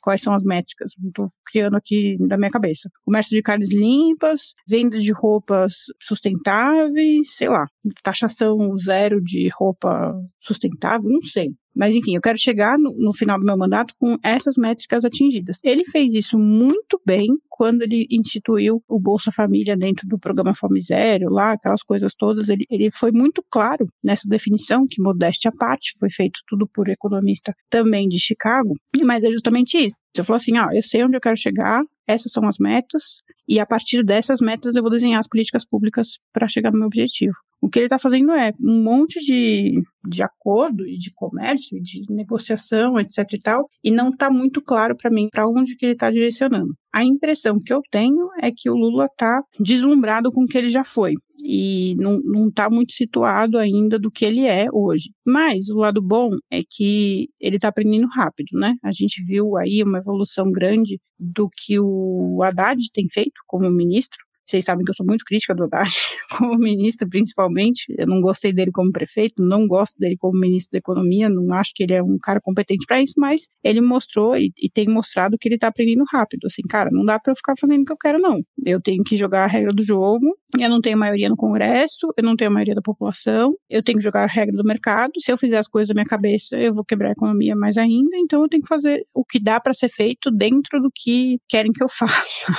quais 0.00 0.22
são 0.22 0.34
as 0.34 0.42
métricas. 0.42 0.92
Estou 1.06 1.26
criando 1.46 1.76
aqui 1.76 2.16
da 2.20 2.36
minha 2.36 2.50
cabeça. 2.50 2.90
Comércio 3.04 3.36
de 3.36 3.42
carnes 3.42 3.72
limpas, 3.72 4.54
venda 4.66 4.98
de 4.98 5.12
roupas 5.12 5.72
sustentáveis, 6.00 7.34
sei 7.34 7.48
lá, 7.48 7.66
taxação 8.02 8.76
zero 8.78 9.20
de 9.22 9.48
roupa 9.56 10.14
sustentável, 10.40 11.08
não 11.08 11.22
sei. 11.22 11.54
Mas 11.74 11.94
enfim, 11.94 12.14
eu 12.14 12.20
quero 12.20 12.38
chegar 12.38 12.78
no, 12.78 12.94
no, 12.98 13.12
final 13.12 13.38
do 13.38 13.44
meu 13.44 13.56
mandato 13.56 13.94
com 13.98 14.16
essas 14.22 14.56
métricas 14.56 15.04
atingidas. 15.04 15.58
Ele 15.62 15.84
fez 15.84 16.12
isso 16.12 16.38
muito 16.38 17.00
bem 17.06 17.28
quando 17.48 17.82
ele 17.82 18.06
instituiu 18.10 18.82
o 18.88 19.00
Bolsa 19.00 19.30
Família 19.30 19.76
dentro 19.76 20.06
do 20.06 20.18
programa 20.18 20.54
Fome 20.54 20.80
Zero, 20.80 21.30
lá, 21.30 21.52
aquelas 21.52 21.82
coisas 21.82 22.14
todas. 22.14 22.48
Ele, 22.48 22.64
ele 22.70 22.90
foi 22.90 23.12
muito 23.12 23.42
claro 23.50 23.86
nessa 24.02 24.28
definição, 24.28 24.86
que 24.88 25.00
modéstia 25.02 25.50
à 25.50 25.52
parte, 25.52 25.96
foi 25.98 26.10
feito 26.10 26.40
tudo 26.46 26.68
por 26.68 26.88
economista 26.88 27.54
também 27.70 28.08
de 28.08 28.18
Chicago, 28.18 28.74
mas 29.04 29.22
é 29.24 29.30
justamente 29.30 29.78
isso. 29.78 29.96
Você 30.14 30.24
falou 30.24 30.36
assim: 30.36 30.56
ah, 30.56 30.68
eu 30.72 30.82
sei 30.82 31.04
onde 31.04 31.16
eu 31.16 31.20
quero 31.20 31.36
chegar, 31.36 31.82
essas 32.06 32.32
são 32.32 32.46
as 32.46 32.56
metas, 32.58 33.18
e 33.48 33.60
a 33.60 33.66
partir 33.66 34.02
dessas 34.04 34.40
metas 34.40 34.74
eu 34.74 34.82
vou 34.82 34.90
desenhar 34.90 35.20
as 35.20 35.28
políticas 35.28 35.64
públicas 35.64 36.18
para 36.32 36.48
chegar 36.48 36.72
no 36.72 36.78
meu 36.78 36.86
objetivo. 36.86 37.34
O 37.60 37.68
que 37.68 37.78
ele 37.78 37.86
está 37.86 37.98
fazendo 37.98 38.32
é 38.32 38.52
um 38.60 38.82
monte 38.82 39.20
de, 39.20 39.82
de 40.06 40.22
acordo 40.22 40.86
e 40.86 40.96
de 40.96 41.12
comércio, 41.12 41.76
e 41.76 41.82
de 41.82 42.02
negociação, 42.08 42.98
etc 42.98 43.26
e 43.32 43.40
tal, 43.40 43.68
e 43.82 43.90
não 43.90 44.10
está 44.10 44.30
muito 44.30 44.62
claro 44.62 44.96
para 44.96 45.10
mim 45.10 45.28
para 45.30 45.48
onde 45.48 45.76
que 45.76 45.84
ele 45.84 45.92
está 45.92 46.10
direcionando. 46.10 46.74
A 46.92 47.04
impressão 47.04 47.58
que 47.58 47.72
eu 47.72 47.80
tenho 47.90 48.28
é 48.40 48.50
que 48.54 48.70
o 48.70 48.74
Lula 48.74 49.06
está 49.06 49.42
deslumbrado 49.60 50.30
com 50.30 50.44
o 50.44 50.46
que 50.46 50.56
ele 50.56 50.68
já 50.68 50.84
foi 50.84 51.14
e 51.44 51.94
não 51.96 52.48
está 52.48 52.70
muito 52.70 52.92
situado 52.92 53.58
ainda 53.58 53.98
do 53.98 54.10
que 54.10 54.24
ele 54.24 54.46
é 54.46 54.66
hoje. 54.72 55.10
Mas 55.26 55.68
o 55.68 55.78
lado 55.78 56.00
bom 56.02 56.30
é 56.50 56.60
que 56.68 57.28
ele 57.40 57.56
está 57.56 57.68
aprendendo 57.68 58.08
rápido, 58.08 58.58
né? 58.58 58.74
A 58.82 58.92
gente 58.92 59.22
viu 59.24 59.56
aí 59.56 59.82
uma 59.82 59.98
evolução 59.98 60.50
grande 60.50 60.98
do 61.18 61.48
que 61.48 61.78
o 61.78 62.40
Haddad 62.42 62.80
tem 62.92 63.06
feito 63.08 63.40
como 63.46 63.70
ministro. 63.70 64.18
Vocês 64.48 64.64
sabem 64.64 64.82
que 64.82 64.90
eu 64.90 64.94
sou 64.94 65.04
muito 65.04 65.24
crítica 65.26 65.54
do 65.54 65.64
Haddad, 65.64 65.92
como 66.38 66.58
ministro, 66.58 67.06
principalmente. 67.06 67.84
Eu 67.98 68.06
não 68.06 68.20
gostei 68.20 68.50
dele 68.50 68.70
como 68.72 68.90
prefeito, 68.90 69.42
não 69.42 69.66
gosto 69.66 69.94
dele 69.98 70.16
como 70.16 70.40
ministro 70.40 70.72
da 70.72 70.78
Economia, 70.78 71.28
não 71.28 71.54
acho 71.54 71.72
que 71.74 71.82
ele 71.82 71.92
é 71.92 72.02
um 72.02 72.16
cara 72.18 72.40
competente 72.40 72.86
para 72.86 73.02
isso, 73.02 73.14
mas 73.18 73.48
ele 73.62 73.82
mostrou 73.82 74.36
e, 74.38 74.50
e, 74.58 74.70
tem 74.70 74.88
mostrado 74.88 75.36
que 75.38 75.46
ele 75.46 75.56
está 75.56 75.68
aprendendo 75.68 76.02
rápido. 76.10 76.46
Assim, 76.46 76.62
cara, 76.62 76.88
não 76.90 77.04
dá 77.04 77.18
para 77.18 77.32
eu 77.32 77.36
ficar 77.36 77.54
fazendo 77.60 77.82
o 77.82 77.84
que 77.84 77.92
eu 77.92 77.96
quero, 77.96 78.18
não. 78.18 78.40
Eu 78.64 78.80
tenho 78.80 79.04
que 79.04 79.18
jogar 79.18 79.44
a 79.44 79.46
regra 79.46 79.70
do 79.70 79.84
jogo. 79.84 80.26
Eu 80.58 80.70
não 80.70 80.80
tenho 80.80 80.96
maioria 80.96 81.28
no 81.28 81.36
Congresso, 81.36 82.08
eu 82.16 82.24
não 82.24 82.34
tenho 82.34 82.50
maioria 82.50 82.74
da 82.74 82.80
população, 82.80 83.54
eu 83.68 83.82
tenho 83.82 83.98
que 83.98 84.04
jogar 84.04 84.24
a 84.24 84.26
regra 84.26 84.56
do 84.56 84.64
mercado. 84.64 85.12
Se 85.18 85.30
eu 85.30 85.36
fizer 85.36 85.58
as 85.58 85.68
coisas 85.68 85.88
da 85.88 85.94
minha 85.94 86.06
cabeça, 86.06 86.56
eu 86.56 86.72
vou 86.72 86.84
quebrar 86.84 87.10
a 87.10 87.12
economia 87.12 87.54
mais 87.54 87.76
ainda. 87.76 88.16
Então 88.16 88.42
eu 88.42 88.48
tenho 88.48 88.62
que 88.62 88.68
fazer 88.68 89.02
o 89.14 89.22
que 89.24 89.38
dá 89.38 89.60
para 89.60 89.74
ser 89.74 89.90
feito 89.90 90.30
dentro 90.30 90.80
do 90.80 90.90
que 90.94 91.38
querem 91.48 91.70
que 91.70 91.82
eu 91.82 91.88
faça 91.92 92.50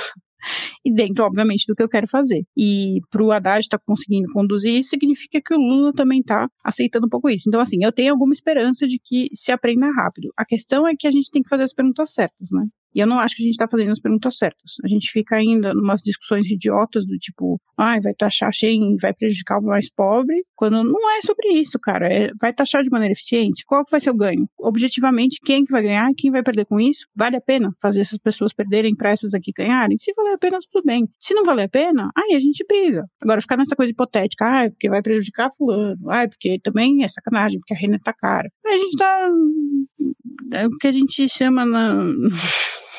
e 0.84 0.92
dentro, 0.92 1.24
obviamente, 1.24 1.64
do 1.66 1.74
que 1.74 1.82
eu 1.82 1.88
quero 1.88 2.06
fazer. 2.08 2.44
E 2.56 3.00
para 3.10 3.22
o 3.22 3.32
Haddad 3.32 3.60
estar 3.60 3.78
tá 3.78 3.84
conseguindo 3.86 4.32
conduzir 4.32 4.74
isso, 4.74 4.90
significa 4.90 5.40
que 5.40 5.54
o 5.54 5.58
Lula 5.58 5.92
também 5.92 6.20
está 6.20 6.48
aceitando 6.64 7.06
um 7.06 7.10
pouco 7.10 7.28
isso. 7.28 7.48
Então, 7.48 7.60
assim, 7.60 7.78
eu 7.82 7.92
tenho 7.92 8.12
alguma 8.12 8.32
esperança 8.32 8.86
de 8.86 8.98
que 8.98 9.28
se 9.34 9.52
aprenda 9.52 9.86
rápido. 9.92 10.28
A 10.36 10.44
questão 10.44 10.86
é 10.86 10.94
que 10.98 11.06
a 11.06 11.10
gente 11.10 11.30
tem 11.30 11.42
que 11.42 11.48
fazer 11.48 11.64
as 11.64 11.72
perguntas 11.72 12.12
certas, 12.12 12.48
né? 12.52 12.66
E 12.94 13.00
eu 13.00 13.06
não 13.06 13.18
acho 13.18 13.36
que 13.36 13.42
a 13.42 13.44
gente 13.44 13.52
está 13.52 13.68
fazendo 13.68 13.90
as 13.90 14.00
perguntas 14.00 14.36
certas. 14.36 14.74
A 14.84 14.88
gente 14.88 15.10
fica 15.10 15.36
ainda 15.36 15.74
numas 15.74 16.00
discussões 16.02 16.48
idiotas 16.50 17.06
do 17.06 17.16
tipo, 17.16 17.60
ai, 17.78 18.00
vai 18.00 18.14
taxar 18.14 18.50
quem 18.70 18.96
vai 19.00 19.12
prejudicar 19.12 19.58
o 19.58 19.62
mais 19.62 19.90
pobre, 19.92 20.44
quando 20.54 20.84
não 20.84 21.10
é 21.16 21.22
sobre 21.22 21.48
isso, 21.54 21.78
cara. 21.80 22.12
É, 22.12 22.30
vai 22.40 22.52
taxar 22.52 22.82
de 22.82 22.90
maneira 22.90 23.12
eficiente? 23.12 23.64
Qual 23.66 23.84
que 23.84 23.90
vai 23.90 24.00
ser 24.00 24.10
o 24.10 24.16
ganho? 24.16 24.48
Objetivamente, 24.58 25.38
quem 25.44 25.64
que 25.64 25.72
vai 25.72 25.82
ganhar 25.82 26.10
e 26.10 26.14
quem 26.14 26.30
vai 26.30 26.42
perder 26.42 26.66
com 26.66 26.78
isso? 26.78 27.06
Vale 27.16 27.36
a 27.36 27.40
pena 27.40 27.72
fazer 27.80 28.00
essas 28.00 28.18
pessoas 28.18 28.52
perderem 28.52 28.94
para 28.94 29.10
essas 29.10 29.34
aqui 29.34 29.50
ganharem? 29.56 29.96
Se 29.98 30.12
valer 30.14 30.34
a 30.34 30.38
pena, 30.38 30.58
tudo 30.70 30.84
bem. 30.84 31.08
Se 31.18 31.34
não 31.34 31.44
valer 31.44 31.64
a 31.64 31.68
pena, 31.68 32.10
aí 32.16 32.36
a 32.36 32.40
gente 32.40 32.64
briga. 32.66 33.04
Agora, 33.20 33.40
ficar 33.40 33.56
nessa 33.56 33.74
coisa 33.74 33.90
hipotética, 33.92 34.44
ai, 34.44 34.70
porque 34.70 34.88
vai 34.88 35.02
prejudicar 35.02 35.50
fulano, 35.56 36.10
ai, 36.10 36.28
porque 36.28 36.58
também 36.62 37.02
é 37.02 37.08
sacanagem, 37.08 37.58
porque 37.58 37.74
a 37.74 37.76
renda 37.76 37.98
tá 38.02 38.12
cara. 38.12 38.48
Aí 38.66 38.74
a 38.74 38.78
gente 38.78 38.96
tá... 38.96 39.30
É 40.52 40.66
o 40.66 40.70
que 40.70 40.86
a 40.86 40.92
gente 40.92 41.28
chama 41.28 41.64
na... 41.64 42.04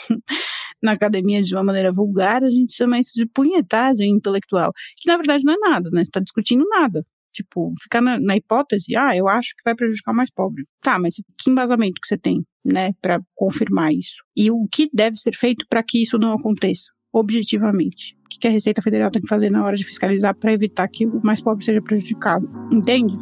na 0.81 0.93
academia 0.93 1.41
de 1.41 1.53
uma 1.53 1.63
maneira 1.63 1.91
vulgar, 1.91 2.43
a 2.43 2.49
gente 2.49 2.73
chama 2.73 2.99
isso 2.99 3.11
de 3.13 3.25
punhetagem 3.25 4.11
intelectual, 4.11 4.73
que 4.97 5.07
na 5.07 5.15
verdade 5.15 5.43
não 5.43 5.53
é 5.53 5.57
nada, 5.57 5.89
né? 5.91 6.01
Você 6.01 6.09
está 6.09 6.19
discutindo 6.19 6.65
nada. 6.67 7.05
Tipo, 7.33 7.73
ficar 7.81 8.01
na, 8.01 8.19
na, 8.19 8.35
hipótese, 8.35 8.95
ah, 8.95 9.15
eu 9.15 9.27
acho 9.27 9.55
que 9.55 9.63
vai 9.63 9.73
prejudicar 9.73 10.11
o 10.11 10.15
mais 10.15 10.29
pobre. 10.29 10.65
Tá, 10.81 10.99
mas 10.99 11.15
que 11.37 11.49
embasamento 11.49 12.01
que 12.01 12.07
você 12.07 12.17
tem, 12.17 12.43
né, 12.63 12.91
para 13.01 13.21
confirmar 13.35 13.93
isso? 13.93 14.17
E 14.35 14.51
o 14.51 14.67
que 14.69 14.89
deve 14.93 15.15
ser 15.15 15.33
feito 15.33 15.65
para 15.69 15.81
que 15.81 16.03
isso 16.03 16.17
não 16.17 16.33
aconteça, 16.33 16.91
objetivamente? 17.13 18.17
O 18.25 18.39
que 18.39 18.47
a 18.47 18.51
Receita 18.51 18.81
Federal 18.81 19.09
tem 19.09 19.21
que 19.21 19.29
fazer 19.29 19.49
na 19.49 19.63
hora 19.63 19.77
de 19.77 19.85
fiscalizar 19.85 20.35
para 20.35 20.51
evitar 20.51 20.87
que 20.89 21.05
o 21.05 21.21
mais 21.23 21.41
pobre 21.41 21.63
seja 21.63 21.81
prejudicado? 21.81 22.49
Entende? 22.69 23.15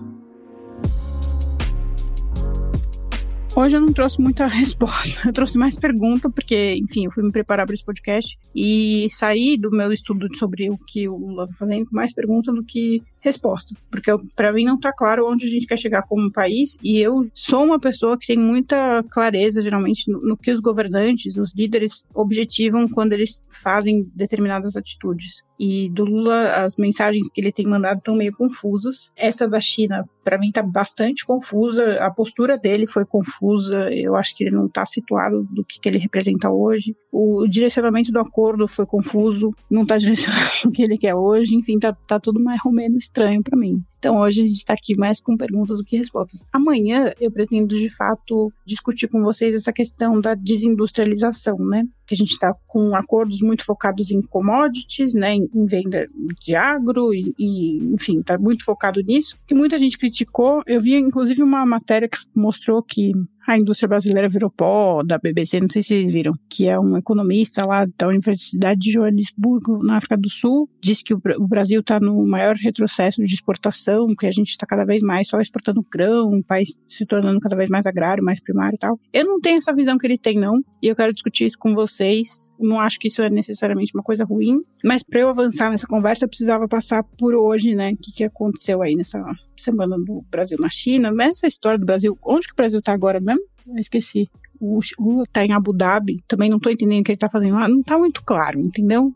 Hoje 3.59 3.75
eu 3.75 3.81
não 3.81 3.91
trouxe 3.91 4.21
muita 4.21 4.47
resposta, 4.47 5.27
eu 5.27 5.33
trouxe 5.33 5.57
mais 5.57 5.75
pergunta, 5.77 6.29
porque, 6.29 6.75
enfim, 6.75 7.03
eu 7.03 7.11
fui 7.11 7.21
me 7.21 7.29
preparar 7.29 7.65
para 7.65 7.75
esse 7.75 7.83
podcast 7.83 8.39
e 8.55 9.05
saí 9.11 9.57
do 9.57 9.69
meu 9.69 9.91
estudo 9.91 10.33
sobre 10.37 10.69
o 10.69 10.77
que 10.77 11.09
o 11.09 11.17
Lula 11.17 11.43
está 11.43 11.57
fazendo 11.57 11.85
com 11.85 11.93
mais 11.93 12.13
pergunta 12.13 12.53
do 12.53 12.63
que 12.63 13.03
resposta, 13.19 13.75
porque 13.89 14.11
para 14.35 14.53
mim 14.53 14.65
não 14.65 14.75
está 14.75 14.91
claro 14.93 15.29
onde 15.29 15.45
a 15.45 15.49
gente 15.49 15.67
quer 15.67 15.77
chegar 15.77 16.03
como 16.03 16.31
país 16.31 16.77
e 16.83 16.99
eu 16.99 17.29
sou 17.33 17.63
uma 17.63 17.79
pessoa 17.79 18.17
que 18.17 18.27
tem 18.27 18.37
muita 18.37 19.03
clareza 19.11 19.61
geralmente 19.61 20.09
no, 20.09 20.21
no, 20.21 20.37
que 20.37 20.51
os 20.51 20.59
governantes, 20.59 21.35
os 21.37 21.53
líderes 21.53 22.05
objetivam 22.13 22.87
quando 22.87 23.13
eles 23.13 23.41
fazem 23.49 24.09
determinadas 24.15 24.75
atitudes. 24.75 25.43
E 25.59 25.89
do 25.89 26.05
Lula 26.05 26.63
as 26.63 26.77
mensagens 26.77 27.29
que 27.29 27.41
ele 27.41 27.51
tem 27.51 27.67
mandado 27.67 27.97
estão 27.97 28.15
meio 28.15 28.31
confusas. 28.31 29.11
Essa 29.15 29.47
da 29.47 29.59
China 29.59 30.07
para 30.29 30.37
mim 30.37 30.51
tá 30.51 30.61
bastante 30.61 31.25
confusa, 31.25 31.95
a 31.95 32.11
postura 32.11 32.55
dele 32.55 32.85
foi 32.85 33.03
confusa, 33.03 33.91
eu 33.91 34.15
acho 34.15 34.35
que 34.35 34.43
ele 34.43 34.55
não 34.55 34.67
está 34.67 34.85
situado 34.85 35.43
do 35.49 35.65
que, 35.65 35.79
que 35.79 35.89
ele 35.89 35.97
representa 35.97 36.51
hoje. 36.51 36.95
O 37.11 37.47
direcionamento 37.47 38.11
do 38.11 38.19
acordo 38.19 38.67
foi 38.67 38.85
confuso, 38.85 39.51
não 39.71 39.81
está 39.81 39.97
direcionado 39.97 40.45
o 40.65 40.71
que 40.71 40.83
ele 40.83 40.99
quer 40.99 41.15
hoje, 41.15 41.55
enfim, 41.55 41.79
tá, 41.79 41.93
tá 42.05 42.19
tudo 42.19 42.39
mais 42.39 42.59
ou 42.63 42.71
menos 42.71 43.08
estranho 43.09 43.41
para 43.43 43.57
mim. 43.57 43.83
Então 43.99 44.17
hoje 44.17 44.41
a 44.41 44.47
gente 44.47 44.57
está 44.57 44.73
aqui 44.73 44.97
mais 44.97 45.19
com 45.21 45.37
perguntas 45.37 45.77
do 45.77 45.83
que 45.83 45.97
respostas. 45.97 46.45
Amanhã 46.51 47.11
eu 47.19 47.29
pretendo 47.29 47.75
de 47.75 47.89
fato 47.89 48.51
discutir 48.65 49.09
com 49.09 49.21
vocês 49.21 49.53
essa 49.53 49.73
questão 49.73 50.19
da 50.19 50.33
desindustrialização, 50.33 51.57
né? 51.59 51.83
Que 52.07 52.15
a 52.15 52.17
gente 52.17 52.31
está 52.31 52.53
com 52.65 52.95
acordos 52.95 53.41
muito 53.41 53.63
focados 53.63 54.09
em 54.09 54.21
commodities, 54.21 55.13
né? 55.13 55.35
Em, 55.35 55.49
venda 55.65 56.07
de 56.41 56.55
agro 56.55 57.13
e, 57.13 57.33
e 57.37 57.77
enfim, 57.93 58.21
está 58.21 58.37
muito 58.37 58.63
focado 58.63 59.01
nisso. 59.01 59.37
E 59.51 59.53
muita 59.53 59.77
gente 59.77 59.97
criticou. 59.97 60.63
Eu 60.65 60.79
vi 60.79 60.95
inclusive 60.95 61.43
uma 61.43 61.65
matéria 61.65 62.07
que 62.07 62.17
mostrou 62.33 62.81
que 62.81 63.11
a 63.49 63.57
indústria 63.57 63.89
brasileira 63.89 64.29
virou 64.29 64.51
pó, 64.51 65.01
da 65.03 65.17
BBC, 65.17 65.59
não 65.59 65.69
sei 65.69 65.81
se 65.81 65.87
vocês 65.89 66.11
viram, 66.11 66.33
que 66.47 66.67
é 66.67 66.79
um 66.79 66.95
economista 66.95 67.65
lá 67.65 67.83
da 67.97 68.07
Universidade 68.07 68.79
de 68.79 68.91
Joanesburgo, 68.91 69.83
na 69.83 69.97
África 69.97 70.15
do 70.15 70.29
Sul, 70.29 70.69
disse 70.79 71.03
que 71.03 71.15
o 71.15 71.47
Brasil 71.47 71.81
está 71.81 71.99
no 71.99 72.27
maior 72.27 72.55
retrocesso 72.55 73.23
de 73.23 73.33
exportação, 73.33 73.88
que 74.17 74.25
a 74.25 74.31
gente 74.31 74.49
está 74.49 74.65
cada 74.65 74.85
vez 74.85 75.01
mais 75.01 75.27
só 75.27 75.39
exportando 75.39 75.85
grão, 75.89 76.29
o 76.31 76.43
país 76.43 76.69
se 76.87 77.05
tornando 77.05 77.39
cada 77.39 77.55
vez 77.55 77.69
mais 77.69 77.85
agrário, 77.85 78.23
mais 78.23 78.41
primário 78.41 78.75
e 78.75 78.79
tal. 78.79 78.99
Eu 79.13 79.25
não 79.25 79.39
tenho 79.39 79.57
essa 79.57 79.73
visão 79.73 79.97
que 79.97 80.05
ele 80.05 80.17
tem, 80.17 80.37
não, 80.37 80.59
e 80.81 80.87
eu 80.87 80.95
quero 80.95 81.13
discutir 81.13 81.47
isso 81.47 81.57
com 81.57 81.73
vocês. 81.73 82.49
Não 82.59 82.79
acho 82.79 82.99
que 82.99 83.07
isso 83.07 83.21
é 83.21 83.29
necessariamente 83.29 83.91
uma 83.93 84.03
coisa 84.03 84.23
ruim, 84.23 84.61
mas 84.83 85.03
para 85.03 85.21
eu 85.21 85.29
avançar 85.29 85.69
nessa 85.69 85.87
conversa, 85.87 86.25
eu 86.25 86.29
precisava 86.29 86.67
passar 86.67 87.03
por 87.17 87.33
hoje, 87.35 87.75
né, 87.75 87.91
o 87.91 87.97
que, 87.97 88.11
que 88.11 88.23
aconteceu 88.23 88.81
aí 88.81 88.95
nessa 88.95 89.23
semana 89.57 89.97
do 89.97 90.23
Brasil 90.29 90.57
na 90.59 90.69
China, 90.69 91.11
essa 91.23 91.47
história 91.47 91.79
do 91.79 91.85
Brasil, 91.85 92.17
onde 92.23 92.47
que 92.47 92.53
o 92.53 92.55
Brasil 92.55 92.79
está 92.79 92.93
agora 92.93 93.19
mesmo? 93.19 93.41
Eu 93.67 93.77
esqueci. 93.77 94.29
O 94.59 94.81
Lula 94.99 95.23
tá 95.31 95.45
em 95.45 95.53
Abu 95.53 95.71
Dhabi, 95.71 96.21
também 96.27 96.49
não 96.49 96.59
tô 96.59 96.69
entendendo 96.69 96.99
o 96.99 97.03
que 97.03 97.11
ele 97.11 97.17
tá 97.17 97.29
fazendo 97.29 97.55
lá, 97.55 97.67
não 97.69 97.81
tá 97.81 97.97
muito 97.97 98.21
claro, 98.23 98.59
entendeu? 98.59 99.13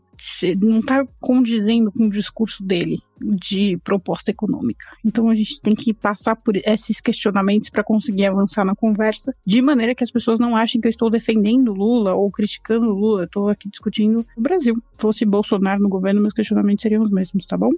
Não 0.60 0.80
tá 0.80 1.06
condizendo 1.20 1.90
com 1.92 2.06
o 2.06 2.10
discurso 2.10 2.62
dele 2.62 2.98
de 3.20 3.78
proposta 3.82 4.30
econômica. 4.30 4.86
Então 5.04 5.30
a 5.30 5.34
gente 5.34 5.60
tem 5.60 5.74
que 5.74 5.92
passar 5.92 6.36
por 6.36 6.56
esses 6.56 7.00
questionamentos 7.00 7.70
para 7.70 7.84
conseguir 7.84 8.26
avançar 8.26 8.64
na 8.64 8.74
conversa, 8.74 9.34
de 9.46 9.62
maneira 9.62 9.94
que 9.94 10.04
as 10.04 10.10
pessoas 10.10 10.38
não 10.38 10.56
achem 10.56 10.80
que 10.80 10.86
eu 10.86 10.90
estou 10.90 11.08
defendendo 11.08 11.72
Lula 11.72 12.14
ou 12.14 12.30
criticando 12.30 12.86
Lula, 12.86 13.22
eu 13.22 13.28
tô 13.28 13.48
aqui 13.48 13.68
discutindo 13.68 14.26
o 14.36 14.40
Brasil. 14.40 14.74
Se 14.74 14.82
fosse 14.98 15.24
Bolsonaro 15.24 15.80
no 15.80 15.88
governo, 15.88 16.20
meus 16.20 16.34
questionamentos 16.34 16.82
seriam 16.82 17.02
os 17.02 17.10
mesmos, 17.10 17.46
tá 17.46 17.56
bom? 17.56 17.70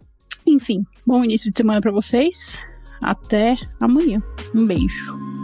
Enfim, 0.47 0.85
bom 1.07 1.25
início 1.25 1.51
de 1.51 1.57
semana 1.57 1.81
para 1.81 1.93
vocês. 1.93 2.59
Até 3.01 3.57
amanhã. 3.81 4.23
Um 4.55 4.65
beijo. 4.67 5.36